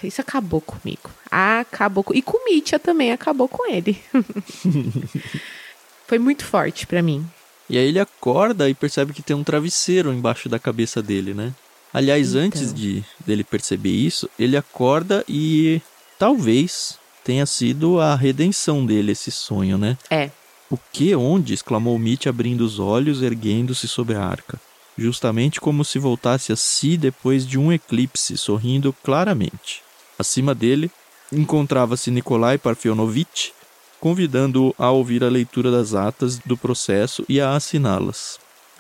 isso 0.02 0.22
acabou 0.22 0.62
comigo. 0.62 1.10
Acabou 1.30 2.06
com... 2.06 2.13
E 2.13 2.22
com 2.22 2.38
o 2.38 2.46
Mitya 2.46 2.80
também, 2.80 3.12
acabou 3.12 3.50
com 3.50 3.70
ele. 3.70 4.02
Foi 6.08 6.17
muito 6.17 6.46
forte 6.46 6.88
para 6.88 7.02
mim. 7.02 7.26
E 7.70 7.78
aí 7.78 7.86
ele 7.86 8.00
acorda 8.00 8.70
e 8.70 8.74
percebe 8.74 9.12
que 9.12 9.22
tem 9.22 9.36
um 9.36 9.43
travesseiro 9.43 10.13
embaixo 10.13 10.48
da 10.48 10.58
cabeça 10.58 11.02
dele, 11.02 11.34
né? 11.34 11.54
Aliás, 11.93 12.30
então. 12.30 12.41
antes 12.41 12.74
de 12.74 13.04
dele 13.26 13.43
perceber 13.43 13.91
isso, 13.91 14.30
ele 14.39 14.56
acorda 14.56 15.26
e 15.28 15.82
talvez 16.17 16.97
tenha 17.23 17.45
sido 17.45 17.99
a 17.99 18.15
redenção 18.15 18.86
dele 18.86 19.12
esse 19.12 19.32
sonho, 19.32 19.77
né? 19.77 19.97
É. 20.10 20.32
O 20.69 20.77
que, 20.77 21.15
onde? 21.15 21.53
exclamou 21.53 21.97
Mitch 21.97 22.25
abrindo 22.25 22.62
os 22.62 22.80
olhos, 22.80 23.21
erguendo-se 23.21 23.88
sobre 23.88 24.15
a 24.15 24.23
arca. 24.23 24.60
Justamente 24.97 25.62
como 25.62 25.86
se 25.86 25.99
voltasse 25.99 26.51
a 26.51 26.56
si 26.56 26.97
depois 26.97 27.45
de 27.45 27.58
um 27.58 27.71
eclipse, 27.71 28.38
sorrindo 28.38 28.91
claramente. 29.03 29.82
Acima 30.17 30.56
dele, 30.56 30.91
encontrava-se 31.32 32.10
Nikolai 32.10 32.58
Parfionovitch, 32.58 33.51
convidando-o 33.99 34.73
a 34.77 34.89
ouvir 34.91 35.23
a 35.23 35.30
leitura 35.30 35.71
das 35.71 35.93
atas 35.93 36.39
do 36.39 36.58
processo 36.58 37.23
e 37.30 37.39
a 37.39 37.56
assiná-las. 37.56 38.39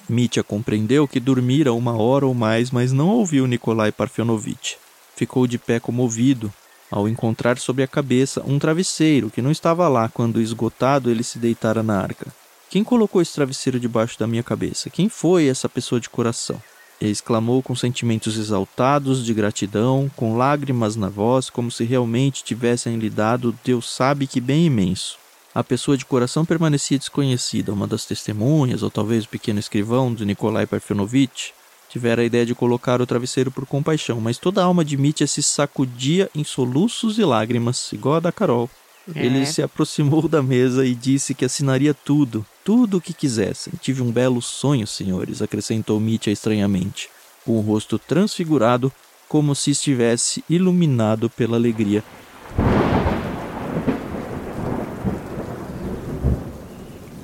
Mitya 0.09 0.43
compreendeu 0.43 1.07
que 1.07 1.19
dormira 1.19 1.73
uma 1.73 1.97
hora 1.97 2.25
ou 2.25 2.33
mais, 2.33 2.71
mas 2.71 2.91
não 2.91 3.09
ouviu 3.09 3.45
Nikolai 3.45 3.91
Parfionovitch. 3.91 4.75
Ficou 5.15 5.45
de 5.45 5.57
pé 5.57 5.79
comovido, 5.79 6.51
ao 6.89 7.07
encontrar 7.07 7.57
sob 7.57 7.83
a 7.83 7.87
cabeça 7.87 8.43
um 8.45 8.57
travesseiro 8.57 9.29
que 9.29 9.41
não 9.41 9.51
estava 9.51 9.87
lá 9.87 10.09
quando, 10.09 10.41
esgotado, 10.41 11.09
ele 11.09 11.23
se 11.23 11.37
deitara 11.39 11.83
na 11.83 11.99
arca. 11.99 12.27
Quem 12.69 12.83
colocou 12.83 13.21
esse 13.21 13.33
travesseiro 13.33 13.79
debaixo 13.79 14.19
da 14.19 14.27
minha 14.27 14.43
cabeça? 14.43 14.89
Quem 14.89 15.07
foi 15.07 15.47
essa 15.47 15.69
pessoa 15.69 16.01
de 16.01 16.09
coração? 16.09 16.61
Exclamou 16.99 17.61
com 17.61 17.75
sentimentos 17.75 18.37
exaltados 18.37 19.23
de 19.23 19.33
gratidão, 19.33 20.09
com 20.15 20.35
lágrimas 20.35 20.95
na 20.95 21.09
voz, 21.09 21.49
como 21.49 21.69
se 21.69 21.83
realmente 21.83 22.43
tivessem 22.43 22.97
lhe 22.97 23.09
dado 23.09 23.57
Deus 23.63 23.89
sabe 23.89 24.25
que 24.25 24.41
bem 24.41 24.65
imenso. 24.65 25.17
A 25.53 25.63
pessoa 25.63 25.97
de 25.97 26.05
coração 26.05 26.43
permanecia 26.43 26.97
desconhecida, 26.97 27.71
uma 27.71 27.87
das 27.87 28.05
testemunhas, 28.05 28.83
ou 28.83 28.89
talvez 28.89 29.25
o 29.25 29.29
pequeno 29.29 29.59
escrivão 29.59 30.13
de 30.13 30.25
Nikolai 30.25 30.65
Parfenovitch, 30.65 31.51
tivera 31.89 32.21
a 32.21 32.25
ideia 32.25 32.45
de 32.45 32.55
colocar 32.55 33.01
o 33.01 33.05
travesseiro 33.05 33.51
por 33.51 33.65
compaixão, 33.65 34.19
mas 34.19 34.37
toda 34.37 34.61
a 34.61 34.65
alma 34.65 34.83
de 34.83 34.97
Mitya 34.97 35.27
se 35.27 35.41
sacudia 35.41 36.29
em 36.35 36.43
soluços 36.43 37.17
e 37.17 37.23
lágrimas, 37.23 37.91
igual 37.93 38.15
a 38.15 38.19
da 38.19 38.31
Carol. 38.31 38.69
É. 39.15 39.25
Ele 39.25 39.45
se 39.45 39.61
aproximou 39.61 40.27
da 40.27 40.43
mesa 40.43 40.85
e 40.85 40.93
disse 40.93 41.33
que 41.33 41.45
assinaria 41.45 41.93
tudo, 41.93 42.45
tudo 42.63 42.97
o 42.97 43.01
que 43.01 43.13
quisessem. 43.13 43.73
Tive 43.81 44.01
um 44.01 44.11
belo 44.11 44.41
sonho, 44.41 44.85
senhores, 44.85 45.41
acrescentou 45.41 45.99
Mitya 45.99 46.31
estranhamente, 46.31 47.09
com 47.45 47.57
o 47.57 47.61
rosto 47.61 47.97
transfigurado, 47.97 48.91
como 49.29 49.55
se 49.55 49.71
estivesse 49.71 50.43
iluminado 50.49 51.29
pela 51.29 51.55
alegria. 51.55 52.03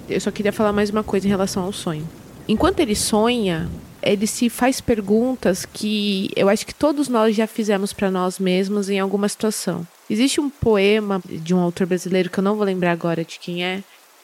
Eu 0.09 0.21
só 0.21 0.31
queria 0.31 0.53
falar 0.53 0.71
mais 0.71 0.89
uma 0.89 1.03
coisa 1.03 1.25
em 1.25 1.29
relação 1.29 1.63
ao 1.63 1.73
sonho. 1.73 2.07
Enquanto 2.47 2.79
ele 2.79 2.95
sonha, 2.95 3.69
ele 4.05 4.27
se 4.27 4.49
faz 4.49 4.81
perguntas 4.81 5.65
que 5.65 6.31
eu 6.35 6.49
acho 6.49 6.65
que 6.65 6.75
todos 6.75 7.07
nós 7.07 7.35
já 7.35 7.47
fizemos 7.47 7.93
para 7.93 8.11
nós 8.11 8.39
mesmos 8.39 8.89
em 8.89 8.99
alguma 8.99 9.27
situação. 9.29 9.87
Existe 10.09 10.39
um 10.39 10.49
poema 10.49 11.21
de 11.25 11.53
um 11.53 11.59
autor 11.59 11.87
brasileiro 11.87 12.29
que 12.29 12.39
eu 12.39 12.43
não 12.43 12.55
vou 12.55 12.65
lembrar 12.65 12.91
agora 12.91 13.23
de 13.23 13.39
quem 13.39 13.63
é, 13.63 13.83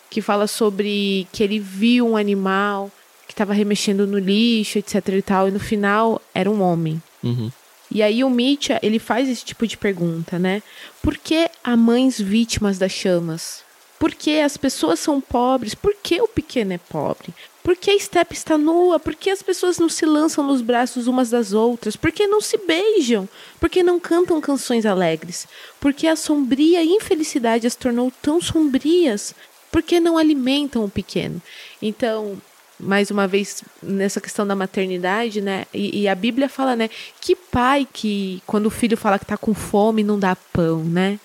que 0.10 0.22
fala 0.22 0.48
sobre 0.48 1.28
que 1.32 1.44
ele 1.44 1.60
viu 1.60 2.08
um 2.08 2.18
animal 2.18 2.92
que 3.28 3.34
estava 3.34 3.54
remexendo 3.54 4.08
no 4.08 4.18
lixo, 4.18 4.80
etc 4.80 5.08
e 5.10 5.22
tal, 5.22 5.48
e 5.48 5.52
no 5.52 5.60
final 5.60 6.22
era 6.34 6.50
um 6.50 6.62
homem. 6.62 7.02
Uhum. 7.24 7.52
E 7.92 8.04
aí 8.04 8.24
o 8.24 8.30
Mitya, 8.30 8.80
ele 8.84 9.00
faz 9.00 9.28
esse 9.30 9.44
tipo 9.44 9.66
de 9.66 9.78
pergunta, 9.78 10.38
né? 10.38 10.62
Por 11.02 11.18
que 11.18 11.50
há 11.64 11.76
mães 11.76 12.20
vítimas 12.20 12.78
das 12.78 12.92
chamas? 12.92 13.64
Por 14.00 14.14
que 14.14 14.40
as 14.40 14.58
pessoas 14.58 15.00
são 15.00 15.20
pobres? 15.20 15.76
Por 15.76 15.96
que 16.02 16.22
o 16.22 16.28
pequeno 16.28 16.74
é 16.74 16.78
pobre? 16.78 17.34
Por 17.70 17.76
que 17.76 17.92
a 17.92 18.00
Step 18.00 18.34
está 18.34 18.58
nua? 18.58 19.00
Por 19.00 19.14
que 19.14 19.30
as 19.30 19.44
pessoas 19.44 19.78
não 19.78 19.88
se 19.88 20.04
lançam 20.04 20.44
nos 20.44 20.60
braços 20.60 21.06
umas 21.06 21.30
das 21.30 21.54
outras? 21.54 21.96
Por 21.96 22.12
que 22.12 22.26
não 22.26 22.42
se 22.42 22.58
beijam? 22.58 23.30
Por 23.60 23.70
que 23.70 23.84
não 23.84 24.00
cantam 24.00 24.42
canções 24.42 24.88
alegres? 24.88 25.48
Por 25.80 25.94
que 25.94 26.08
a 26.08 26.16
sombria 26.16 26.84
infelicidade 26.84 27.68
as 27.68 27.76
tornou 27.76 28.12
tão 28.24 28.42
sombrias? 28.42 29.36
Por 29.72 29.84
que 29.84 30.00
não 30.00 30.18
alimentam 30.18 30.84
o 30.84 30.90
pequeno? 30.90 31.40
Então, 31.80 32.42
mais 32.80 33.12
uma 33.12 33.28
vez, 33.28 33.64
nessa 33.84 34.20
questão 34.20 34.48
da 34.48 34.56
maternidade, 34.56 35.40
né? 35.40 35.68
E, 35.72 36.02
e, 36.02 36.08
a 36.08 36.16
Bíblia 36.16 36.50
fala, 36.50 36.76
né? 36.76 36.90
Que 37.22 37.36
pai 37.36 37.88
que, 37.94 38.42
quando 38.48 38.66
o 38.66 38.72
filho 38.72 38.98
fala 38.98 39.20
que 39.20 39.28
tá 39.28 39.38
com 39.38 39.54
fome, 39.54 40.04
não 40.04 40.18
dá 40.18 40.36
pão, 40.36 40.84
né? 40.84 41.20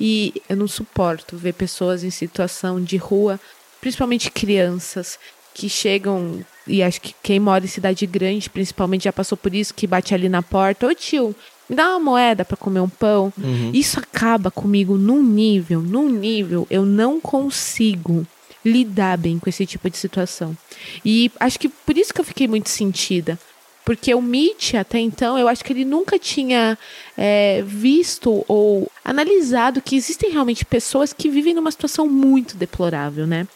E 0.00 0.42
eu 0.48 0.56
não 0.56 0.66
suporto 0.66 1.36
ver 1.36 1.52
pessoas 1.52 2.02
em 2.02 2.10
situação 2.10 2.82
de 2.82 2.96
rua, 2.96 3.38
principalmente 3.80 4.28
crianças, 4.28 5.20
que 5.54 5.68
chegam, 5.68 6.44
e 6.66 6.82
acho 6.82 7.00
que 7.00 7.14
quem 7.22 7.38
mora 7.38 7.64
em 7.64 7.68
cidade 7.68 8.04
grande, 8.06 8.50
principalmente, 8.50 9.04
já 9.04 9.12
passou 9.12 9.38
por 9.38 9.54
isso, 9.54 9.72
que 9.72 9.86
bate 9.86 10.12
ali 10.12 10.28
na 10.28 10.42
porta, 10.42 10.86
ô 10.86 10.94
tio, 10.94 11.34
me 11.68 11.76
dá 11.76 11.90
uma 11.90 12.00
moeda 12.00 12.44
para 12.44 12.56
comer 12.56 12.80
um 12.80 12.88
pão. 12.88 13.32
Uhum. 13.38 13.70
Isso 13.72 13.98
acaba 13.98 14.50
comigo 14.50 14.96
num 14.96 15.22
nível, 15.22 15.80
num 15.80 16.08
nível, 16.08 16.66
eu 16.68 16.84
não 16.84 17.20
consigo 17.20 18.26
lidar 18.64 19.16
bem 19.18 19.38
com 19.38 19.48
esse 19.48 19.64
tipo 19.64 19.88
de 19.88 19.96
situação. 19.96 20.56
E 21.04 21.30
acho 21.38 21.58
que 21.58 21.68
por 21.68 21.96
isso 21.96 22.12
que 22.12 22.20
eu 22.20 22.24
fiquei 22.24 22.48
muito 22.48 22.68
sentida. 22.68 23.38
Porque 23.84 24.14
o 24.14 24.22
Mitch, 24.22 24.74
até 24.74 24.98
então, 24.98 25.38
eu 25.38 25.46
acho 25.46 25.62
que 25.62 25.70
ele 25.70 25.84
nunca 25.84 26.18
tinha 26.18 26.78
é, 27.18 27.62
visto 27.66 28.42
ou 28.48 28.90
analisado 29.04 29.82
que 29.82 29.94
existem 29.94 30.30
realmente 30.30 30.64
pessoas 30.64 31.12
que 31.12 31.28
vivem 31.28 31.52
numa 31.52 31.70
situação 31.70 32.08
muito 32.08 32.56
deplorável, 32.56 33.26
né? 33.26 33.46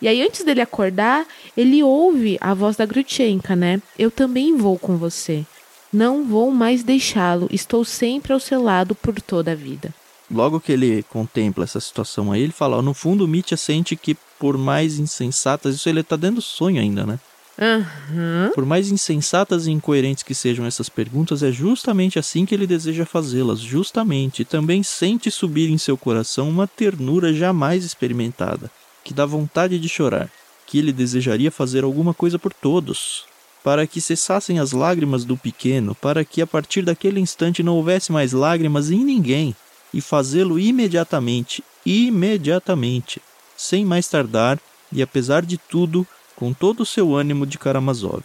E 0.00 0.06
aí, 0.06 0.22
antes 0.22 0.44
dele 0.44 0.60
acordar, 0.60 1.26
ele 1.56 1.82
ouve 1.82 2.38
a 2.40 2.54
voz 2.54 2.76
da 2.76 2.86
Grutchenka, 2.86 3.56
né? 3.56 3.82
Eu 3.98 4.10
também 4.10 4.56
vou 4.56 4.78
com 4.78 4.96
você. 4.96 5.44
Não 5.92 6.24
vou 6.24 6.50
mais 6.50 6.82
deixá-lo. 6.82 7.48
Estou 7.50 7.84
sempre 7.84 8.32
ao 8.32 8.40
seu 8.40 8.62
lado 8.62 8.94
por 8.94 9.20
toda 9.20 9.52
a 9.52 9.54
vida. 9.56 9.92
Logo 10.30 10.60
que 10.60 10.72
ele 10.72 11.02
contempla 11.04 11.64
essa 11.64 11.80
situação 11.80 12.30
aí, 12.30 12.42
ele 12.42 12.52
fala: 12.52 12.76
ó, 12.76 12.82
no 12.82 12.92
fundo, 12.92 13.26
Mitya 13.26 13.56
sente 13.56 13.96
que, 13.96 14.14
por 14.38 14.58
mais 14.58 14.98
insensatas, 14.98 15.74
isso 15.74 15.88
ele 15.88 16.02
tá 16.02 16.16
dando 16.16 16.42
sonho 16.42 16.80
ainda, 16.80 17.06
né? 17.06 17.18
Uhum. 17.60 18.52
Por 18.54 18.64
mais 18.64 18.92
insensatas 18.92 19.66
e 19.66 19.72
incoerentes 19.72 20.22
que 20.22 20.34
sejam 20.34 20.64
essas 20.64 20.88
perguntas, 20.88 21.42
é 21.42 21.50
justamente 21.50 22.16
assim 22.16 22.46
que 22.46 22.54
ele 22.54 22.68
deseja 22.68 23.04
fazê-las, 23.04 23.58
justamente. 23.58 24.42
E 24.42 24.44
também 24.44 24.84
sente 24.84 25.28
subir 25.28 25.68
em 25.70 25.78
seu 25.78 25.96
coração 25.96 26.48
uma 26.48 26.68
ternura 26.68 27.34
jamais 27.34 27.84
experimentada 27.84 28.70
que 29.08 29.14
dá 29.14 29.24
vontade 29.24 29.78
de 29.78 29.88
chorar, 29.88 30.30
que 30.66 30.76
ele 30.76 30.92
desejaria 30.92 31.50
fazer 31.50 31.82
alguma 31.82 32.12
coisa 32.12 32.38
por 32.38 32.52
todos, 32.52 33.24
para 33.64 33.86
que 33.86 34.02
cessassem 34.02 34.58
as 34.58 34.72
lágrimas 34.72 35.24
do 35.24 35.34
pequeno, 35.34 35.94
para 35.94 36.26
que 36.26 36.42
a 36.42 36.46
partir 36.46 36.82
daquele 36.82 37.18
instante 37.18 37.62
não 37.62 37.76
houvesse 37.76 38.12
mais 38.12 38.34
lágrimas 38.34 38.90
em 38.90 39.02
ninguém, 39.02 39.56
e 39.94 40.02
fazê-lo 40.02 40.58
imediatamente, 40.58 41.64
imediatamente, 41.86 43.22
sem 43.56 43.82
mais 43.82 44.06
tardar, 44.08 44.60
e 44.92 45.00
apesar 45.00 45.42
de 45.42 45.56
tudo, 45.56 46.06
com 46.36 46.52
todo 46.52 46.80
o 46.80 46.86
seu 46.86 47.14
ânimo 47.16 47.46
de 47.46 47.56
Karamazov. 47.56 48.22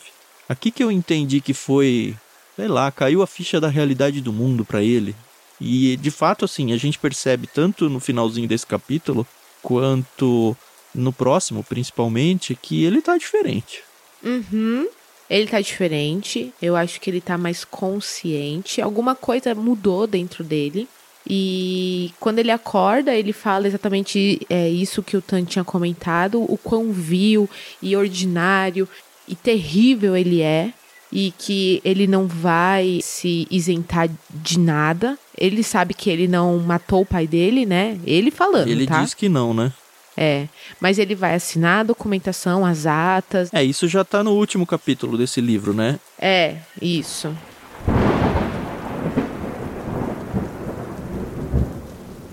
Aqui 0.49 0.69
que 0.69 0.83
eu 0.83 0.91
entendi 0.91 1.39
que 1.39 1.53
foi, 1.53 2.13
sei 2.57 2.67
lá, 2.67 2.91
caiu 2.91 3.21
a 3.21 3.27
ficha 3.27 3.57
da 3.61 3.69
realidade 3.69 4.19
do 4.19 4.33
mundo 4.33 4.65
para 4.65 4.83
ele. 4.83 5.15
E 5.61 5.95
de 5.95 6.11
fato, 6.11 6.43
assim, 6.43 6.73
a 6.73 6.77
gente 6.77 6.99
percebe 6.99 7.47
tanto 7.47 7.89
no 7.89 8.01
finalzinho 8.01 8.49
desse 8.49 8.67
capítulo, 8.67 9.25
quanto 9.63 10.55
no 10.93 11.11
próximo, 11.11 11.63
principalmente, 11.63 12.55
que 12.55 12.83
ele 12.83 13.01
tá 13.01 13.17
diferente. 13.17 13.81
Uhum. 14.23 14.87
Ele 15.29 15.47
tá 15.47 15.59
diferente. 15.59 16.53
Eu 16.61 16.75
acho 16.75 16.99
que 16.99 17.09
ele 17.09 17.21
tá 17.21 17.37
mais 17.37 17.65
consciente. 17.65 18.81
Alguma 18.81 19.15
coisa 19.15 19.55
mudou 19.55 20.05
dentro 20.05 20.43
dele. 20.43 20.87
E 21.27 22.11
quando 22.19 22.39
ele 22.39 22.51
acorda, 22.51 23.15
ele 23.15 23.31
fala 23.31 23.67
exatamente 23.67 24.41
é, 24.49 24.69
isso 24.69 25.01
que 25.01 25.15
o 25.15 25.21
Tan 25.21 25.43
tinha 25.45 25.63
comentado: 25.63 26.43
o 26.43 26.57
quão 26.57 26.91
vil 26.91 27.49
e 27.81 27.95
ordinário 27.95 28.87
e 29.27 29.35
terrível 29.35 30.15
ele 30.15 30.41
é. 30.41 30.73
E 31.15 31.31
que 31.37 31.79
ele 31.85 32.07
não 32.07 32.27
vai 32.27 32.99
se 33.03 33.47
isentar 33.49 34.09
de 34.31 34.57
nada. 34.57 35.17
Ele 35.37 35.61
sabe 35.61 35.93
que 35.93 36.09
ele 36.09 36.27
não 36.27 36.57
matou 36.57 37.01
o 37.01 37.05
pai 37.05 37.27
dele, 37.27 37.67
né? 37.67 37.99
Ele 38.03 38.31
falando. 38.31 38.67
Ele 38.67 38.87
tá? 38.87 38.99
diz 39.03 39.13
que 39.13 39.29
não, 39.29 39.53
né? 39.53 39.71
É, 40.15 40.47
mas 40.79 40.99
ele 40.99 41.15
vai 41.15 41.33
assinar 41.33 41.79
a 41.79 41.83
documentação, 41.83 42.65
as 42.65 42.85
atas. 42.85 43.49
É, 43.53 43.63
isso 43.63 43.87
já 43.87 44.03
tá 44.03 44.23
no 44.23 44.31
último 44.31 44.65
capítulo 44.65 45.17
desse 45.17 45.41
livro, 45.41 45.73
né? 45.73 45.99
É, 46.19 46.57
isso. 46.81 47.35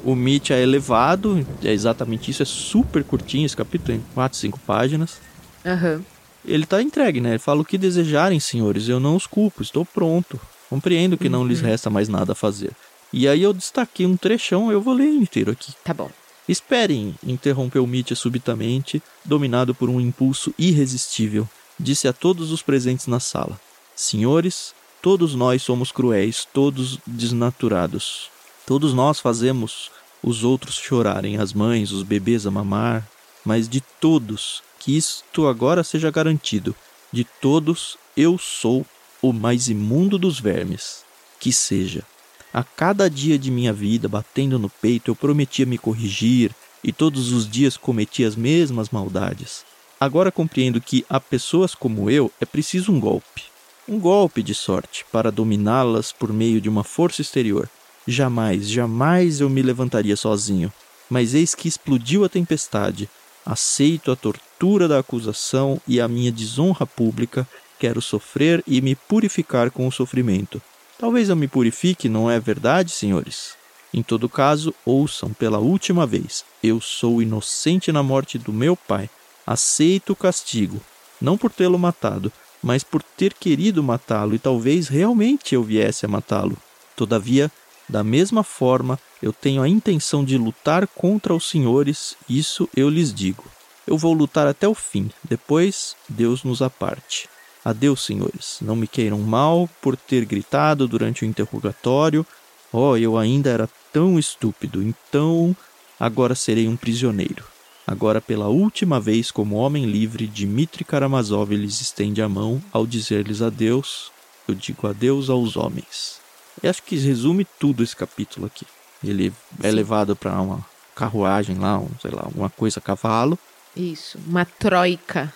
O 0.05 0.15
Mitya 0.15 0.55
é 0.55 0.63
elevado, 0.63 1.47
é 1.63 1.73
exatamente 1.73 2.31
isso, 2.31 2.43
é 2.43 2.47
super 2.47 3.05
curtinho 3.05 3.47
esse 3.47 3.57
capítulo, 3.57 3.99
tem 3.99 4.05
4, 4.15 4.39
5 4.39 4.59
páginas. 4.61 5.21
Aham. 5.65 6.03
Ele 6.45 6.65
tá 6.65 6.83
entregue, 6.83 7.21
né? 7.21 7.31
Ele 7.31 7.39
fala 7.39 7.61
o 7.61 7.65
que 7.65 7.77
desejarem, 7.77 8.41
senhores, 8.41 8.89
eu 8.89 8.99
não 8.99 9.15
os 9.15 9.27
culpo, 9.27 9.63
estou 9.63 9.85
pronto. 9.85 10.41
Compreendo 10.71 11.19
que 11.19 11.29
não 11.29 11.47
lhes 11.47 11.61
resta 11.61 11.91
mais 11.91 12.09
nada 12.09 12.33
a 12.33 12.35
fazer. 12.35 12.71
E 13.13 13.27
aí 13.29 13.43
eu 13.43 13.53
destaquei 13.53 14.07
um 14.07 14.17
trechão, 14.17 14.71
eu 14.71 14.81
vou 14.81 14.95
ler 14.95 15.09
inteiro 15.09 15.51
aqui. 15.51 15.75
Tá 15.85 15.93
bom. 15.93 16.11
Esperem, 16.51 17.15
interrompeu 17.25 17.87
Mitya 17.87 18.17
subitamente, 18.17 19.01
dominado 19.25 19.73
por 19.73 19.89
um 19.89 20.01
impulso 20.01 20.53
irresistível. 20.59 21.49
Disse 21.79 22.09
a 22.09 22.13
todos 22.13 22.51
os 22.51 22.61
presentes 22.61 23.07
na 23.07 23.21
sala: 23.21 23.61
Senhores, 23.95 24.75
todos 25.01 25.33
nós 25.37 25.63
somos 25.63 25.93
cruéis, 25.93 26.45
todos 26.53 26.99
desnaturados. 27.07 28.31
Todos 28.67 28.93
nós 28.93 29.21
fazemos 29.21 29.93
os 30.21 30.43
outros 30.43 30.75
chorarem, 30.75 31.37
as 31.37 31.53
mães, 31.53 31.93
os 31.93 32.03
bebês 32.03 32.45
a 32.49 32.51
mamar, 32.51 33.09
mas 33.45 33.69
de 33.69 33.81
todos, 33.81 34.61
que 34.81 34.97
isto 34.97 35.47
agora 35.47 35.85
seja 35.85 36.11
garantido, 36.11 36.75
de 37.13 37.23
todos 37.41 37.97
eu 38.17 38.37
sou 38.37 38.85
o 39.23 39.33
mais 39.33 39.69
imundo 39.69 40.19
dos 40.19 40.41
vermes. 40.41 41.05
Que 41.39 41.53
seja. 41.53 42.05
A 42.53 42.65
cada 42.65 43.09
dia 43.09 43.39
de 43.39 43.49
minha 43.49 43.73
vida, 43.73 44.09
batendo 44.09 44.59
no 44.59 44.69
peito, 44.69 45.13
eu 45.13 45.15
prometia 45.15 45.65
me 45.65 45.79
corrigir 45.79 46.51
e 46.83 46.93
todos 46.93 47.31
os 47.31 47.49
dias 47.49 47.77
cometia 47.77 48.27
as 48.27 48.35
mesmas 48.35 48.91
maldades. 48.91 49.65
Agora 50.01 50.33
compreendo 50.33 50.81
que 50.81 51.05
a 51.09 51.21
pessoas 51.21 51.77
como 51.77 52.11
eu 52.11 52.33
é 52.41 52.45
preciso 52.45 52.91
um 52.91 52.99
golpe. 52.99 53.45
Um 53.89 54.01
golpe 54.01 54.43
de 54.43 54.53
sorte 54.53 55.05
para 55.13 55.31
dominá-las 55.31 56.11
por 56.11 56.33
meio 56.33 56.61
de 56.61 56.69
uma 56.69 56.83
força 56.83 57.23
exterior. 57.23 57.69
Jamais, 58.05 58.69
jamais 58.69 59.41
eu 59.41 59.49
me 59.49 59.63
levantaria 59.63 60.17
sozinho. 60.17 60.73
Mas 61.09 61.35
eis 61.35 61.55
que 61.55 61.69
explodiu 61.69 62.25
a 62.25 62.29
tempestade. 62.29 63.09
Aceito 63.47 64.11
a 64.11 64.17
tortura 64.17 64.89
da 64.89 64.99
acusação 64.99 65.81
e 65.87 66.01
a 66.01 66.09
minha 66.09 66.33
desonra 66.33 66.85
pública. 66.85 67.47
Quero 67.79 68.03
sofrer 68.03 68.63
e 68.67 68.81
me 68.81 68.97
purificar 68.97 69.71
com 69.71 69.87
o 69.87 69.93
sofrimento. 69.93 70.61
Talvez 71.01 71.31
eu 71.31 71.35
me 71.35 71.49
purifique, 71.49 72.11
não 72.11 72.31
é 72.31 72.39
verdade, 72.39 72.91
senhores? 72.91 73.55
Em 73.93 74.03
todo 74.03 74.29
caso, 74.29 74.75
ouçam 74.85 75.33
pela 75.33 75.59
última 75.59 76.07
vez: 76.07 76.45
eu 76.63 76.79
sou 76.79 77.23
inocente 77.23 77.91
na 77.91 78.03
morte 78.03 78.37
do 78.37 78.53
meu 78.53 78.77
pai. 78.77 79.09
Aceito 79.47 80.13
o 80.13 80.17
castigo, 80.17 80.79
não 81.19 81.39
por 81.39 81.51
tê-lo 81.51 81.79
matado, 81.79 82.31
mas 82.63 82.85
por 82.85 83.03
ter 83.03 83.33
querido 83.33 83.83
matá-lo 83.83 84.35
e 84.35 84.39
talvez 84.39 84.89
realmente 84.89 85.55
eu 85.55 85.63
viesse 85.63 86.05
a 86.05 86.09
matá-lo. 86.09 86.55
Todavia, 86.95 87.51
da 87.89 88.05
mesma 88.05 88.45
forma, 88.45 88.99
eu 89.23 89.33
tenho 89.33 89.63
a 89.63 89.69
intenção 89.69 90.23
de 90.23 90.37
lutar 90.37 90.87
contra 90.87 91.35
os 91.35 91.49
senhores, 91.49 92.15
isso 92.29 92.69
eu 92.77 92.91
lhes 92.91 93.13
digo. 93.13 93.45
Eu 93.87 93.97
vou 93.97 94.13
lutar 94.13 94.47
até 94.47 94.69
o 94.69 94.75
fim, 94.75 95.11
depois 95.25 95.97
Deus 96.07 96.45
nos 96.45 96.61
aparte. 96.61 97.27
Adeus, 97.65 98.05
senhores. 98.05 98.59
Não 98.61 98.75
me 98.75 98.87
queiram 98.87 99.19
mal 99.19 99.69
por 99.81 99.97
ter 99.97 100.25
gritado 100.25 100.89
durante 100.89 101.25
o 101.25 101.27
interrogatório. 101.27 102.27
Oh, 102.73 102.97
eu 102.97 103.19
ainda 103.19 103.51
era 103.51 103.69
tão 103.93 104.19
estúpido. 104.19 104.83
Então, 104.83 105.55
agora 105.99 106.35
serei 106.35 106.69
um 106.69 106.77
prisioneiro. 106.77 107.45
Agora, 107.87 108.21
pela 108.21 108.47
última 108.49 109.01
vez, 109.01 109.31
como 109.31 109.57
homem 109.57 109.85
livre, 109.85 110.27
Dmitri 110.27 110.85
Karamazov 110.85 111.55
lhes 111.55 111.81
estende 111.81 112.23
a 112.23 112.29
mão 112.29 112.63
ao 112.73 112.87
dizer-lhes 112.87 113.43
adeus. 113.43 114.13
Eu 114.47 114.55
digo 114.55 114.87
adeus 114.87 115.29
aos 115.29 115.57
homens. 115.57 116.21
E 116.63 116.69
acho 116.69 116.83
que 116.83 116.97
resume 116.97 117.47
tudo 117.59 117.83
esse 117.83 117.97
capítulo 117.97 118.47
aqui. 118.47 118.67
Ele 119.03 119.33
é 119.63 119.71
levado 119.71 120.15
para 120.15 120.41
uma 120.41 120.65
carruagem 120.95 121.59
lá, 121.59 121.79
um, 121.79 121.89
sei 122.01 122.11
lá, 122.11 122.23
alguma 122.23 122.51
coisa 122.51 122.79
a 122.79 122.83
cavalo. 122.83 123.39
Isso, 123.75 124.19
uma 124.27 124.45
troika. 124.45 125.33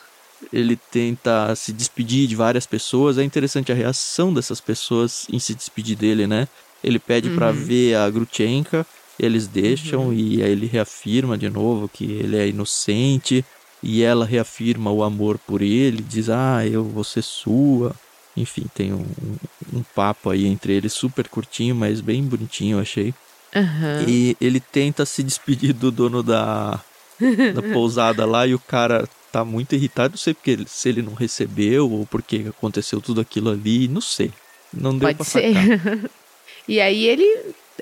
Ele 0.52 0.76
tenta 0.90 1.54
se 1.54 1.72
despedir 1.72 2.26
de 2.26 2.37
várias 2.37 2.66
pessoas. 2.66 3.18
É 3.18 3.22
interessante 3.24 3.72
a 3.72 3.74
reação 3.74 4.33
dessas 4.33 4.61
pessoas 4.61 5.26
em 5.30 5.38
se 5.38 5.54
despedir 5.54 5.96
dele, 5.96 6.26
né? 6.26 6.48
Ele 6.83 6.98
pede 6.98 7.30
para 7.30 7.50
ver 7.50 7.96
a 7.96 8.11
Grutchenka, 8.11 8.87
eles 9.18 9.46
deixam 9.46 10.12
e 10.12 10.42
aí 10.42 10.50
ele 10.50 10.66
reafirma 10.66 11.38
de 11.38 11.48
novo 11.48 11.88
que 11.88 12.04
ele 12.04 12.37
é 12.37 12.48
inocente 12.48 13.44
e 13.83 14.02
ela 14.02 14.24
reafirma 14.24 14.90
o 14.90 15.02
amor 15.02 15.38
por 15.38 15.62
ele, 15.62 16.02
diz: 16.02 16.28
"Ah, 16.28 16.66
eu 16.66 16.85
vou 16.85 17.04
ser 17.04 17.22
sua". 17.22 17.94
Enfim, 18.37 18.66
tem 18.74 18.92
um, 18.92 19.07
um 19.72 19.83
papo 19.94 20.30
aí 20.30 20.44
entre 20.46 20.72
eles 20.72 20.92
super 20.92 21.28
curtinho, 21.28 21.74
mas 21.74 22.00
bem 22.00 22.22
bonitinho, 22.22 22.76
eu 22.76 22.80
achei. 22.80 23.14
Aham. 23.54 24.07
E 24.09 24.37
ele 24.40 24.61
tenta 24.61 25.07
se 25.07 25.22
despedir 25.22 25.72
do 25.72 25.90
dono 25.90 26.22
da, 26.22 26.80
da 27.54 27.62
pousada 27.72 28.26
lá 28.26 28.46
e 28.46 28.54
o 28.54 28.59
cara 28.59 29.09
tá 29.38 29.44
muito 29.44 29.75
irritado. 29.75 30.12
Não 30.12 30.18
sei 30.18 30.33
porque 30.35 30.59
se 30.66 30.88
ele 30.88 31.03
não 31.03 31.14
recebeu 31.14 31.90
ou 31.90 32.07
porque 32.07 32.47
aconteceu 32.49 33.01
tudo 33.01 33.20
aquilo 33.20 33.51
ali, 33.51 33.88
não 33.88 34.01
sei. 34.01 34.31
Não 34.73 34.92
deu 34.97 35.09
Pode 35.09 35.16
pra 35.16 35.25
ser. 35.25 35.53
sacar. 35.55 36.11
E 36.66 36.81
aí 36.81 37.05
ele 37.05 37.27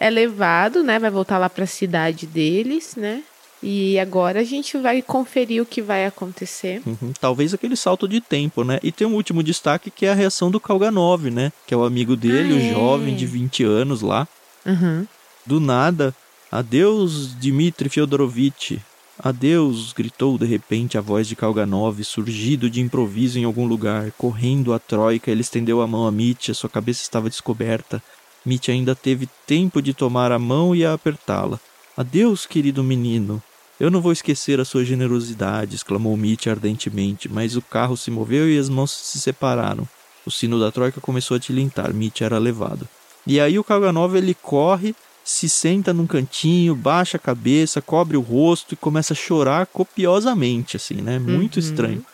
é 0.00 0.10
levado, 0.10 0.82
né? 0.82 0.98
Vai 0.98 1.08
voltar 1.10 1.38
lá 1.38 1.48
pra 1.48 1.66
cidade 1.66 2.26
deles, 2.26 2.96
né? 2.96 3.22
E 3.62 3.96
agora 4.00 4.40
a 4.40 4.44
gente 4.44 4.76
vai 4.76 5.00
conferir 5.00 5.62
o 5.62 5.66
que 5.66 5.80
vai 5.80 6.04
acontecer. 6.04 6.82
Uhum, 6.84 7.12
Talvez 7.20 7.54
aquele 7.54 7.76
salto 7.76 8.08
de 8.08 8.20
tempo, 8.20 8.64
né? 8.64 8.80
E 8.82 8.90
tem 8.90 9.06
um 9.06 9.14
último 9.14 9.40
destaque 9.40 9.88
que 9.88 10.04
é 10.04 10.10
a 10.10 10.14
reação 10.14 10.50
do 10.50 10.58
Kalganov, 10.58 11.30
né? 11.30 11.52
Que 11.64 11.72
é 11.74 11.76
o 11.76 11.84
amigo 11.84 12.16
dele, 12.16 12.54
Ah, 12.54 12.56
o 12.56 12.60
é. 12.60 12.72
jovem 12.72 13.14
de 13.14 13.24
20 13.24 13.62
anos 13.62 14.02
lá. 14.02 14.26
Uhum. 14.66 15.06
Do 15.46 15.60
nada, 15.60 16.12
adeus, 16.50 17.32
Dmitri 17.34 17.88
Fyodorovitch. 17.88 18.78
Adeus, 19.22 19.92
gritou 19.92 20.36
de 20.36 20.44
repente 20.44 20.98
a 20.98 21.00
voz 21.00 21.28
de 21.28 21.36
Kalganov, 21.36 22.02
surgido 22.02 22.68
de 22.68 22.80
improviso 22.80 23.38
em 23.38 23.44
algum 23.44 23.66
lugar. 23.66 24.10
Correndo 24.18 24.72
a 24.72 24.80
troika, 24.80 25.30
ele 25.30 25.42
estendeu 25.42 25.80
a 25.80 25.86
mão 25.86 26.08
a 26.08 26.10
Mitya, 26.10 26.52
sua 26.52 26.68
cabeça 26.68 27.02
estava 27.02 27.30
descoberta. 27.30 28.02
Mitya 28.44 28.74
ainda 28.74 28.96
teve 28.96 29.28
tempo 29.46 29.80
de 29.80 29.94
tomar 29.94 30.32
a 30.32 30.40
mão 30.40 30.74
e 30.74 30.84
a 30.84 30.92
apertá-la. 30.92 31.60
Adeus, 31.96 32.46
querido 32.46 32.82
menino. 32.82 33.40
Eu 33.78 33.92
não 33.92 34.00
vou 34.00 34.10
esquecer 34.10 34.58
a 34.58 34.64
sua 34.64 34.84
generosidade, 34.84 35.76
exclamou 35.76 36.16
Mitya 36.16 36.50
ardentemente, 36.50 37.28
mas 37.28 37.54
o 37.54 37.62
carro 37.62 37.96
se 37.96 38.10
moveu 38.10 38.50
e 38.50 38.58
as 38.58 38.68
mãos 38.68 38.90
se 38.90 39.20
separaram. 39.20 39.88
O 40.26 40.32
sino 40.32 40.58
da 40.58 40.72
troika 40.72 41.00
começou 41.00 41.36
a 41.36 41.40
tilintar, 41.40 41.94
Mitya 41.94 42.24
era 42.24 42.38
levado. 42.38 42.88
E 43.24 43.38
aí 43.38 43.56
o 43.56 43.62
Kalganov 43.62 44.16
ele 44.16 44.34
corre, 44.34 44.96
se 45.24 45.48
senta 45.48 45.92
num 45.92 46.06
cantinho, 46.06 46.74
baixa 46.74 47.16
a 47.16 47.20
cabeça, 47.20 47.80
cobre 47.80 48.16
o 48.16 48.20
rosto 48.20 48.74
e 48.74 48.76
começa 48.76 49.12
a 49.12 49.16
chorar 49.16 49.66
copiosamente, 49.66 50.76
assim, 50.76 50.96
né? 50.96 51.18
Muito 51.18 51.56
Uhum. 51.56 51.60
estranho. 51.60 52.06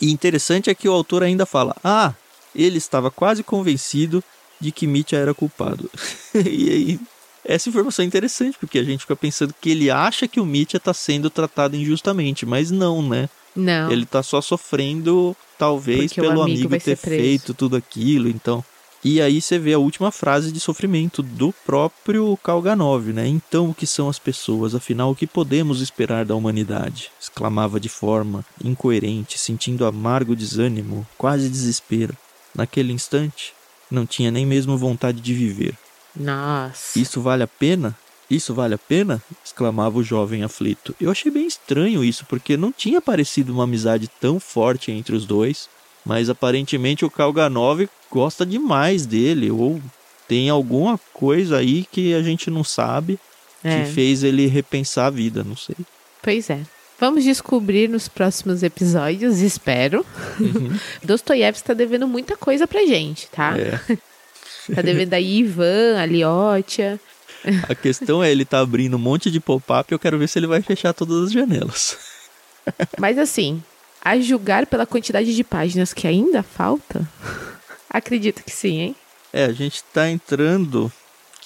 E 0.00 0.10
interessante 0.10 0.70
é 0.70 0.74
que 0.74 0.88
o 0.88 0.92
autor 0.92 1.22
ainda 1.22 1.46
fala: 1.46 1.74
ah, 1.82 2.12
ele 2.54 2.78
estava 2.78 3.10
quase 3.10 3.42
convencido 3.42 4.22
de 4.60 4.72
que 4.72 4.86
Mitya 4.86 5.16
era 5.16 5.34
culpado. 5.34 5.90
e 6.34 6.70
aí, 6.70 7.00
essa 7.44 7.68
informação 7.68 8.04
é 8.04 8.06
interessante, 8.06 8.58
porque 8.58 8.78
a 8.78 8.84
gente 8.84 9.00
fica 9.00 9.16
pensando 9.16 9.54
que 9.60 9.70
ele 9.70 9.90
acha 9.90 10.26
que 10.28 10.40
o 10.40 10.46
Mitya 10.46 10.76
está 10.78 10.92
sendo 10.92 11.30
tratado 11.30 11.76
injustamente, 11.76 12.44
mas 12.44 12.70
não, 12.70 13.06
né? 13.06 13.28
Não. 13.54 13.90
Ele 13.90 14.04
tá 14.04 14.22
só 14.22 14.40
sofrendo, 14.40 15.36
talvez, 15.58 16.12
Porque 16.12 16.20
pelo 16.20 16.42
amigo 16.42 16.68
amigo, 16.68 16.84
ter 16.84 16.96
feito 16.96 17.54
tudo 17.54 17.76
aquilo, 17.76 18.28
então. 18.28 18.64
E 19.04 19.20
aí 19.20 19.40
você 19.40 19.58
vê 19.58 19.74
a 19.74 19.78
última 19.78 20.10
frase 20.10 20.50
de 20.50 20.58
sofrimento 20.58 21.22
do 21.22 21.52
próprio 21.64 22.36
Kalganov, 22.42 23.12
né? 23.12 23.26
Então 23.28 23.70
o 23.70 23.74
que 23.74 23.86
são 23.86 24.08
as 24.08 24.18
pessoas? 24.18 24.74
Afinal, 24.74 25.12
o 25.12 25.14
que 25.14 25.26
podemos 25.26 25.80
esperar 25.80 26.24
da 26.24 26.34
humanidade? 26.34 27.10
exclamava 27.20 27.78
de 27.78 27.88
forma 27.88 28.44
incoerente, 28.62 29.38
sentindo 29.38 29.86
amargo 29.86 30.34
desânimo, 30.34 31.06
quase 31.16 31.48
desespero. 31.48 32.16
Naquele 32.54 32.92
instante, 32.92 33.52
não 33.90 34.04
tinha 34.04 34.30
nem 34.30 34.44
mesmo 34.44 34.76
vontade 34.76 35.20
de 35.20 35.32
viver. 35.32 35.74
Nossa. 36.16 36.98
Isso 36.98 37.20
vale 37.20 37.44
a 37.44 37.46
pena? 37.46 37.96
Isso 38.28 38.52
vale 38.52 38.74
a 38.74 38.78
pena? 38.78 39.22
exclamava 39.44 39.98
o 39.98 40.02
jovem 40.02 40.42
aflito. 40.42 40.94
Eu 41.00 41.10
achei 41.10 41.30
bem 41.30 41.46
estranho 41.46 42.04
isso, 42.04 42.26
porque 42.26 42.56
não 42.56 42.72
tinha 42.72 43.00
parecido 43.00 43.52
uma 43.52 43.64
amizade 43.64 44.10
tão 44.20 44.38
forte 44.40 44.90
entre 44.90 45.14
os 45.14 45.24
dois, 45.24 45.68
mas 46.08 46.28
aparentemente 46.30 47.04
o 47.04 47.10
Kalganov 47.10 47.86
gosta 48.10 48.44
demais 48.44 49.04
dele, 49.06 49.50
ou 49.50 49.80
tem 50.26 50.48
alguma 50.50 50.98
coisa 51.12 51.58
aí 51.58 51.86
que 51.92 52.14
a 52.14 52.22
gente 52.22 52.50
não 52.50 52.64
sabe 52.64 53.18
É. 53.62 53.82
que 53.84 53.90
fez 53.92 54.22
ele 54.24 54.46
repensar 54.46 55.06
a 55.06 55.10
vida, 55.10 55.44
não 55.44 55.54
sei. 55.56 55.76
Pois 56.22 56.48
é. 56.50 56.60
Vamos 57.00 57.22
descobrir 57.22 57.88
nos 57.88 58.08
próximos 58.08 58.62
episódios, 58.64 59.38
espero. 59.38 60.04
Dostoiévski 61.04 61.68
tá 61.68 61.74
devendo 61.74 62.08
muita 62.08 62.36
coisa 62.36 62.66
pra 62.66 62.84
gente, 62.86 63.28
tá? 63.28 63.54
É. 63.58 63.98
Tá 64.74 64.82
devendo 64.82 65.14
aí 65.14 65.38
Ivan, 65.38 65.98
a 65.98 66.04
Liotia. 66.04 67.00
A 67.70 67.74
questão 67.74 68.22
é, 68.22 68.30
ele 68.30 68.44
tá 68.44 68.58
abrindo 68.60 68.96
um 68.96 69.00
monte 69.00 69.30
de 69.30 69.40
pop-up 69.40 69.90
e 69.90 69.94
eu 69.94 69.98
quero 69.98 70.18
ver 70.18 70.28
se 70.28 70.38
ele 70.38 70.46
vai 70.46 70.60
fechar 70.60 70.92
todas 70.92 71.24
as 71.24 71.32
janelas. 71.32 71.96
Mas 72.98 73.16
assim, 73.16 73.62
a 74.02 74.18
julgar 74.18 74.66
pela 74.66 74.86
quantidade 74.86 75.34
de 75.34 75.44
páginas 75.44 75.92
que 75.92 76.06
ainda 76.06 76.42
falta, 76.42 77.08
acredito 77.90 78.42
que 78.42 78.50
sim, 78.50 78.78
hein? 78.78 78.96
É, 79.32 79.44
a 79.44 79.52
gente 79.52 79.82
tá 79.92 80.08
entrando 80.08 80.90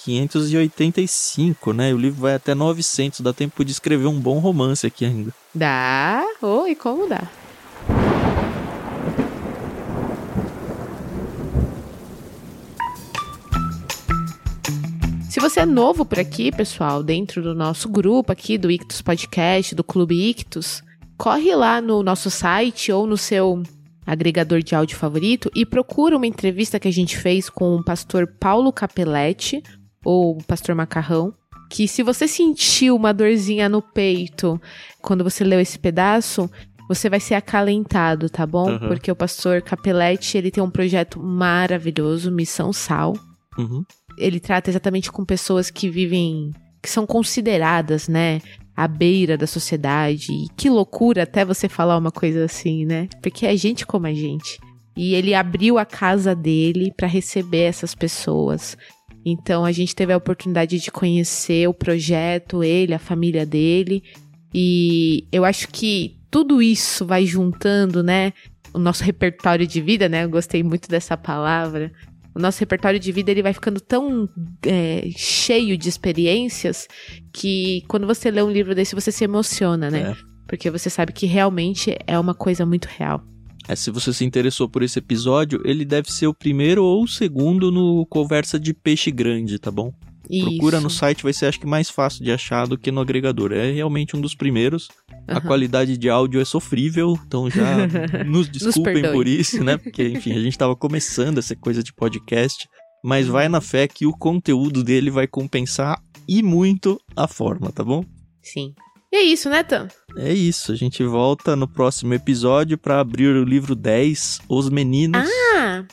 585, 0.03 1.73
né? 1.73 1.93
O 1.93 1.97
livro 1.97 2.21
vai 2.21 2.35
até 2.35 2.53
900, 2.53 3.21
dá 3.21 3.33
tempo 3.33 3.63
de 3.63 3.71
escrever 3.71 4.07
um 4.07 4.19
bom 4.19 4.39
romance 4.39 4.85
aqui 4.85 5.05
ainda. 5.05 5.33
Dá? 5.53 6.25
Oi, 6.41 6.75
como 6.75 7.07
dá? 7.07 7.27
Se 15.29 15.39
você 15.39 15.61
é 15.61 15.65
novo 15.65 16.05
por 16.05 16.19
aqui, 16.19 16.51
pessoal, 16.51 17.01
dentro 17.01 17.41
do 17.41 17.55
nosso 17.55 17.89
grupo 17.89 18.31
aqui 18.31 18.57
do 18.57 18.69
Ictus 18.69 19.01
Podcast, 19.01 19.73
do 19.73 19.83
Clube 19.83 20.29
Ictus, 20.29 20.83
corre 21.17 21.55
lá 21.55 21.81
no 21.81 22.03
nosso 22.03 22.29
site 22.29 22.91
ou 22.91 23.07
no 23.07 23.17
seu 23.17 23.63
agregador 24.05 24.61
de 24.61 24.75
áudio 24.75 24.97
favorito 24.97 25.49
e 25.55 25.65
procura 25.65 26.17
uma 26.17 26.27
entrevista 26.27 26.79
que 26.79 26.87
a 26.87 26.91
gente 26.91 27.17
fez 27.17 27.49
com 27.49 27.75
o 27.75 27.83
pastor 27.83 28.27
Paulo 28.27 28.71
Capelletti, 28.71 29.63
ou 30.03 30.37
o 30.37 30.43
pastor 30.43 30.75
Macarrão, 30.75 31.33
que 31.69 31.87
se 31.87 32.03
você 32.03 32.27
sentiu 32.27 32.95
uma 32.95 33.13
dorzinha 33.13 33.69
no 33.69 33.81
peito 33.81 34.61
quando 35.01 35.23
você 35.23 35.43
leu 35.43 35.59
esse 35.59 35.79
pedaço, 35.79 36.49
você 36.87 37.09
vai 37.09 37.19
ser 37.19 37.35
acalentado, 37.35 38.29
tá 38.29 38.45
bom? 38.45 38.71
Uhum. 38.71 38.79
Porque 38.79 39.11
o 39.11 39.15
pastor 39.15 39.61
Capelletti, 39.61 40.37
ele 40.37 40.51
tem 40.51 40.63
um 40.63 40.69
projeto 40.69 41.19
maravilhoso, 41.21 42.31
Missão 42.31 42.73
Sal. 42.73 43.13
Uhum. 43.57 43.83
Ele 44.17 44.39
trata 44.39 44.69
exatamente 44.69 45.11
com 45.11 45.25
pessoas 45.25 45.71
que 45.71 45.89
vivem, 45.89 46.51
que 46.81 46.89
são 46.89 47.07
consideradas, 47.07 48.07
né, 48.07 48.41
à 48.75 48.87
beira 48.87 49.37
da 49.37 49.47
sociedade. 49.47 50.31
E 50.31 50.47
que 50.55 50.69
loucura 50.69 51.23
até 51.23 51.45
você 51.45 51.69
falar 51.69 51.97
uma 51.97 52.11
coisa 52.11 52.45
assim, 52.45 52.85
né? 52.85 53.07
Porque 53.21 53.45
é 53.45 53.55
gente 53.55 53.85
como 53.85 54.07
a 54.07 54.13
gente. 54.13 54.59
E 54.95 55.15
ele 55.15 55.33
abriu 55.33 55.77
a 55.77 55.85
casa 55.85 56.35
dele 56.35 56.91
para 56.95 57.07
receber 57.07 57.63
essas 57.63 57.95
pessoas. 57.95 58.77
Então 59.25 59.63
a 59.63 59.71
gente 59.71 59.95
teve 59.95 60.13
a 60.13 60.17
oportunidade 60.17 60.79
de 60.79 60.91
conhecer 60.91 61.67
o 61.67 61.73
projeto, 61.73 62.63
ele, 62.63 62.93
a 62.93 62.99
família 62.99 63.45
dele. 63.45 64.03
E 64.53 65.27
eu 65.31 65.45
acho 65.45 65.67
que 65.69 66.17
tudo 66.29 66.61
isso 66.61 67.05
vai 67.05 67.25
juntando, 67.25 68.03
né? 68.03 68.33
O 68.73 68.79
nosso 68.79 69.03
repertório 69.03 69.65
de 69.65 69.81
vida, 69.81 70.09
né? 70.09 70.25
Eu 70.25 70.29
gostei 70.29 70.61
muito 70.61 70.89
dessa 70.89 71.15
palavra. 71.15 71.91
O 72.35 72.39
nosso 72.39 72.59
repertório 72.59 72.99
de 72.99 73.11
vida 73.11 73.31
ele 73.31 73.43
vai 73.43 73.53
ficando 73.53 73.79
tão 73.79 74.27
é, 74.65 75.09
cheio 75.15 75.77
de 75.77 75.87
experiências 75.87 76.87
que 77.31 77.83
quando 77.87 78.07
você 78.07 78.31
lê 78.31 78.41
um 78.41 78.51
livro 78.51 78.73
desse 78.73 78.95
você 78.95 79.11
se 79.11 79.23
emociona, 79.23 79.91
né? 79.91 80.11
É. 80.11 80.15
Porque 80.47 80.69
você 80.69 80.89
sabe 80.89 81.13
que 81.13 81.25
realmente 81.25 81.95
é 82.07 82.17
uma 82.17 82.33
coisa 82.33 82.65
muito 82.65 82.85
real. 82.85 83.23
É, 83.67 83.75
se 83.75 83.89
você 83.91 84.11
se 84.11 84.25
interessou 84.25 84.67
por 84.67 84.83
esse 84.83 84.99
episódio, 84.99 85.61
ele 85.63 85.85
deve 85.85 86.11
ser 86.11 86.27
o 86.27 86.33
primeiro 86.33 86.83
ou 86.83 87.03
o 87.03 87.07
segundo 87.07 87.71
no 87.71 88.05
Conversa 88.07 88.59
de 88.59 88.73
Peixe 88.73 89.09
Grande, 89.09 89.57
tá 89.57 89.71
bom? 89.71 89.93
Procura 90.27 90.77
Isso. 90.77 90.83
no 90.83 90.89
site, 90.89 91.23
vai 91.23 91.33
ser 91.33 91.47
acho 91.47 91.59
que 91.59 91.65
mais 91.67 91.89
fácil 91.89 92.23
de 92.23 92.31
achar 92.31 92.65
do 92.67 92.77
que 92.77 92.91
no 92.91 93.01
agregador. 93.01 93.51
É 93.51 93.71
realmente 93.71 94.15
um 94.15 94.21
dos 94.21 94.33
primeiros. 94.33 94.87
A 95.27 95.33
Aham. 95.37 95.41
qualidade 95.47 95.97
de 95.97 96.09
áudio 96.09 96.39
é 96.41 96.45
sofrível, 96.45 97.17
então 97.27 97.49
já 97.49 97.63
nos 98.25 98.49
desculpem 98.49 98.93
perdoe. 98.95 99.11
por 99.13 99.27
isso, 99.27 99.63
né? 99.63 99.77
Porque, 99.77 100.07
enfim, 100.07 100.31
a 100.33 100.39
gente 100.39 100.57
tava 100.57 100.75
começando 100.75 101.37
essa 101.39 101.55
coisa 101.55 101.83
de 101.83 101.93
podcast, 101.93 102.67
mas 103.03 103.27
vai 103.27 103.49
na 103.49 103.59
fé 103.59 103.87
que 103.87 104.05
o 104.05 104.13
conteúdo 104.17 104.83
dele 104.83 105.09
vai 105.11 105.27
compensar 105.27 106.01
e 106.27 106.41
muito 106.41 106.99
a 107.15 107.27
forma, 107.27 107.71
tá 107.71 107.83
bom? 107.83 108.03
Sim. 108.41 108.73
E 109.11 109.15
é 109.17 109.21
isso, 109.21 109.47
né, 109.49 109.61
Tam? 109.61 109.87
É 110.17 110.33
isso, 110.33 110.71
a 110.71 110.75
gente 110.75 111.03
volta 111.03 111.55
no 111.55 111.67
próximo 111.67 112.13
episódio 112.15 112.77
para 112.79 112.99
abrir 112.99 113.27
o 113.27 113.43
livro 113.43 113.75
10, 113.75 114.39
Os 114.49 114.69
Meninos. 114.69 115.29
Ah, 115.55 115.83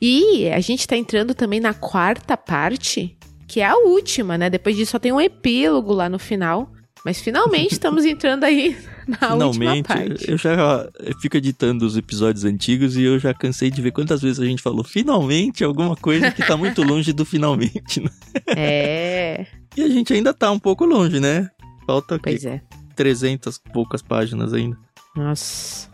e 0.00 0.48
a 0.48 0.60
gente 0.60 0.86
tá 0.86 0.96
entrando 0.96 1.34
também 1.34 1.58
na 1.58 1.74
quarta 1.74 2.36
parte, 2.36 3.16
que 3.50 3.60
é 3.60 3.66
a 3.66 3.74
última, 3.76 4.38
né? 4.38 4.48
Depois 4.48 4.76
disso 4.76 4.92
só 4.92 4.98
tem 5.00 5.10
um 5.10 5.20
epílogo 5.20 5.92
lá 5.92 6.08
no 6.08 6.18
final. 6.18 6.70
Mas 7.04 7.18
finalmente 7.20 7.72
estamos 7.72 8.04
entrando 8.04 8.44
aí 8.44 8.76
na 9.08 9.34
última 9.34 9.52
Finalmente, 9.52 9.86
parte. 9.86 10.30
eu 10.30 10.36
já 10.36 10.86
fico 11.20 11.36
editando 11.36 11.84
os 11.86 11.96
episódios 11.96 12.44
antigos 12.44 12.94
e 12.96 13.02
eu 13.02 13.18
já 13.18 13.32
cansei 13.34 13.70
de 13.70 13.80
ver 13.80 13.90
quantas 13.90 14.20
vezes 14.22 14.38
a 14.38 14.44
gente 14.44 14.62
falou 14.62 14.84
finalmente 14.84 15.64
alguma 15.64 15.96
coisa 15.96 16.30
que 16.30 16.46
tá 16.46 16.56
muito 16.58 16.82
longe 16.82 17.12
do 17.12 17.24
finalmente. 17.24 18.00
né? 18.00 18.10
É, 18.56 19.46
E 19.76 19.82
a 19.82 19.88
gente 19.88 20.12
ainda 20.12 20.32
tá 20.34 20.50
um 20.52 20.58
pouco 20.58 20.84
longe, 20.84 21.18
né? 21.18 21.48
Falta 21.86 22.18
pois 22.22 22.44
é. 22.44 22.60
300 22.94 23.56
e 23.56 23.72
poucas 23.72 24.02
páginas 24.02 24.52
ainda. 24.52 24.76
Nossa. 25.16 25.89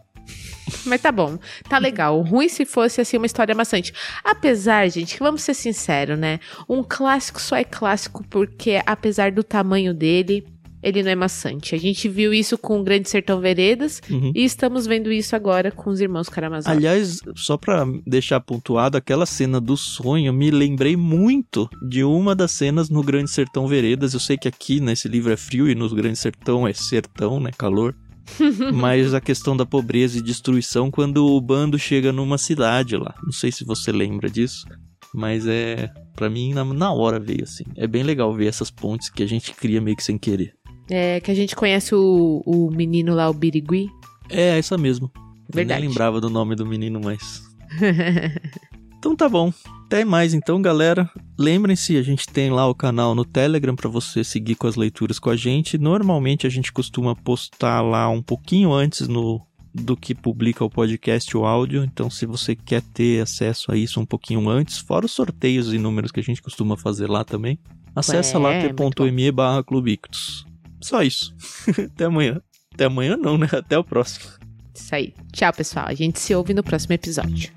Mas 0.85 1.01
tá 1.01 1.13
bom, 1.13 1.39
tá 1.69 1.79
legal. 1.79 2.21
Ruim 2.23 2.49
se 2.49 2.65
fosse 2.65 3.01
assim 3.01 3.17
uma 3.17 3.27
história 3.27 3.55
maçante. 3.55 3.93
Apesar, 4.25 4.89
gente, 4.89 5.15
que 5.15 5.23
vamos 5.23 5.43
ser 5.43 5.55
sinceros, 5.55 6.19
né? 6.19 6.41
Um 6.69 6.83
clássico 6.83 7.41
só 7.41 7.57
é 7.57 7.65
clássico 7.65 8.25
porque, 8.29 8.81
apesar 8.85 9.31
do 9.33 9.45
tamanho 9.45 9.95
dele, 9.95 10.45
ele 10.83 11.03
não 11.03 11.11
é 11.11 11.15
maçante. 11.17 11.75
A 11.75 11.79
gente 11.79 12.09
viu 12.09 12.33
isso 12.35 12.57
com 12.59 12.81
o 12.81 12.85
Grande 12.85 13.09
Sertão 13.09 13.41
Veredas 13.41 14.01
Uhum. 14.11 14.31
e 14.35 14.45
estamos 14.45 14.87
vendo 14.87 15.11
isso 15.11 15.35
agora 15.35 15.71
com 15.73 15.91
os 15.91 16.01
irmãos 16.01 16.29
Karamazov. 16.29 16.71
Aliás, 16.77 17.21
só 17.35 17.57
pra 17.57 17.85
deixar 18.07 18.41
pontuado, 18.41 18.97
aquela 18.97 19.27
cena 19.27 19.61
do 19.61 19.77
sonho, 19.77 20.33
me 20.33 20.51
lembrei 20.51 20.97
muito 20.97 21.69
de 21.89 22.05
uma 22.05 22.35
das 22.37 22.53
cenas 22.53 22.89
no 22.89 23.03
Grande 23.03 23.31
Sertão 23.31 23.67
Veredas. 23.67 24.15
Eu 24.15 24.21
sei 24.21 24.37
que 24.37 24.47
aqui 24.47 24.79
nesse 24.81 25.09
livro 25.09 25.33
é 25.33 25.37
frio 25.37 25.69
e 25.69 25.75
no 25.75 25.89
Grande 25.93 26.19
Sertão 26.19 26.67
é 26.69 26.73
sertão, 26.73 27.41
né? 27.41 27.51
Calor. 27.57 27.95
Mas 28.75 29.15
a 29.15 29.21
questão 29.21 29.57
da 29.57 29.65
pobreza 29.65 30.19
e 30.19 30.23
destruição 30.23 30.91
quando 30.91 31.27
o 31.27 31.41
bando 31.41 31.79
chega 31.79 32.13
numa 32.13 32.39
cidade 32.39 32.97
lá. 32.97 33.15
Não 33.23 33.33
sei 33.33 33.53
se 33.53 33.65
você 33.65 33.93
lembra 33.93 34.29
disso. 34.29 34.67
Mas 35.15 35.47
é. 35.47 35.91
Pra 36.15 36.29
mim, 36.29 36.53
na, 36.53 36.65
na 36.65 36.93
hora 36.93 37.19
veio 37.19 37.45
assim. 37.45 37.65
É 37.77 37.87
bem 37.87 38.03
legal 38.03 38.35
ver 38.35 38.47
essas 38.47 38.71
pontes 38.71 39.09
que 39.11 39.23
a 39.23 39.27
gente 39.27 39.53
cria 39.55 39.81
meio 39.81 39.97
que 39.97 40.03
sem 40.03 40.19
querer. 40.19 40.55
É, 40.91 41.21
que 41.21 41.31
a 41.31 41.35
gente 41.35 41.57
conhece 41.57 41.95
o, 41.95 42.43
o 42.47 42.71
menino 42.71 43.15
lá, 43.15 43.29
o 43.29 43.35
Birigui. 43.35 43.89
É, 44.29 44.59
essa 44.59 44.79
mesmo. 44.79 45.11
Eu 45.15 45.55
Verdade. 45.55 45.81
nem 45.81 45.89
lembrava 45.89 46.21
do 46.21 46.31
nome 46.31 46.55
do 46.55 46.67
menino, 46.67 47.01
mas. 47.03 47.43
Então 49.07 49.15
tá 49.15 49.29
bom. 49.29 49.53
Até 49.85 50.05
mais 50.05 50.35
então, 50.35 50.61
galera. 50.61 51.09
Lembrem-se, 51.39 51.97
a 51.97 52.03
gente 52.03 52.27
tem 52.27 52.51
lá 52.51 52.67
o 52.69 52.75
canal 52.75 53.15
no 53.15 53.25
Telegram 53.25 53.77
para 53.77 53.89
você 53.89 54.25
seguir 54.25 54.57
com 54.57 54.67
as 54.67 54.75
leituras 54.75 55.21
com 55.21 55.31
a 55.31 55.37
gente. 55.37 55.79
Normalmente 55.79 56.45
a 56.45 56.51
gente 56.51 56.73
costuma 56.73 57.15
postar 57.15 57.83
lá 57.83 58.09
um 58.09 58.21
pouquinho 58.21 58.73
antes 58.73 59.07
no 59.07 59.41
do 59.73 59.97
que 59.97 60.13
publica 60.13 60.65
o 60.65 60.71
podcast 60.71 61.37
o 61.37 61.45
áudio. 61.45 61.85
Então, 61.85 62.11
se 62.11 62.27
você 62.27 62.57
quer 62.57 62.83
ter 62.83 63.23
acesso 63.23 63.71
a 63.71 63.77
isso 63.77 64.01
um 64.01 64.07
pouquinho 64.07 64.49
antes, 64.49 64.79
fora 64.79 65.07
os 65.07 65.13
sorteios 65.13 65.73
e 65.73 65.79
números 65.79 66.11
que 66.11 66.19
a 66.19 66.23
gente 66.25 66.43
costuma 66.43 66.77
fazer 66.77 67.09
lá 67.09 67.23
também, 67.23 67.61
acessa 67.95 68.39
lá 68.39 68.55
É, 68.55 68.73
muito 68.73 69.05
t.me 69.05 69.31
barra 69.31 69.63
Clubictus. 69.63 70.45
Só 70.81 71.01
isso. 71.01 71.33
Até 71.95 72.07
amanhã. 72.07 72.41
Até 72.75 72.87
amanhã 72.87 73.17
não, 73.17 73.39
né? 73.39 73.47
Até 73.53 73.79
o 73.79 73.85
próximo. 73.85 74.27
Isso 74.75 74.93
aí. 74.93 75.15
Tchau, 75.33 75.53
pessoal. 75.53 75.87
A 75.87 75.95
gente 75.95 76.19
se 76.19 76.35
ouve 76.35 76.53
no 76.53 76.65
próximo 76.65 76.95
episódio. 76.95 77.53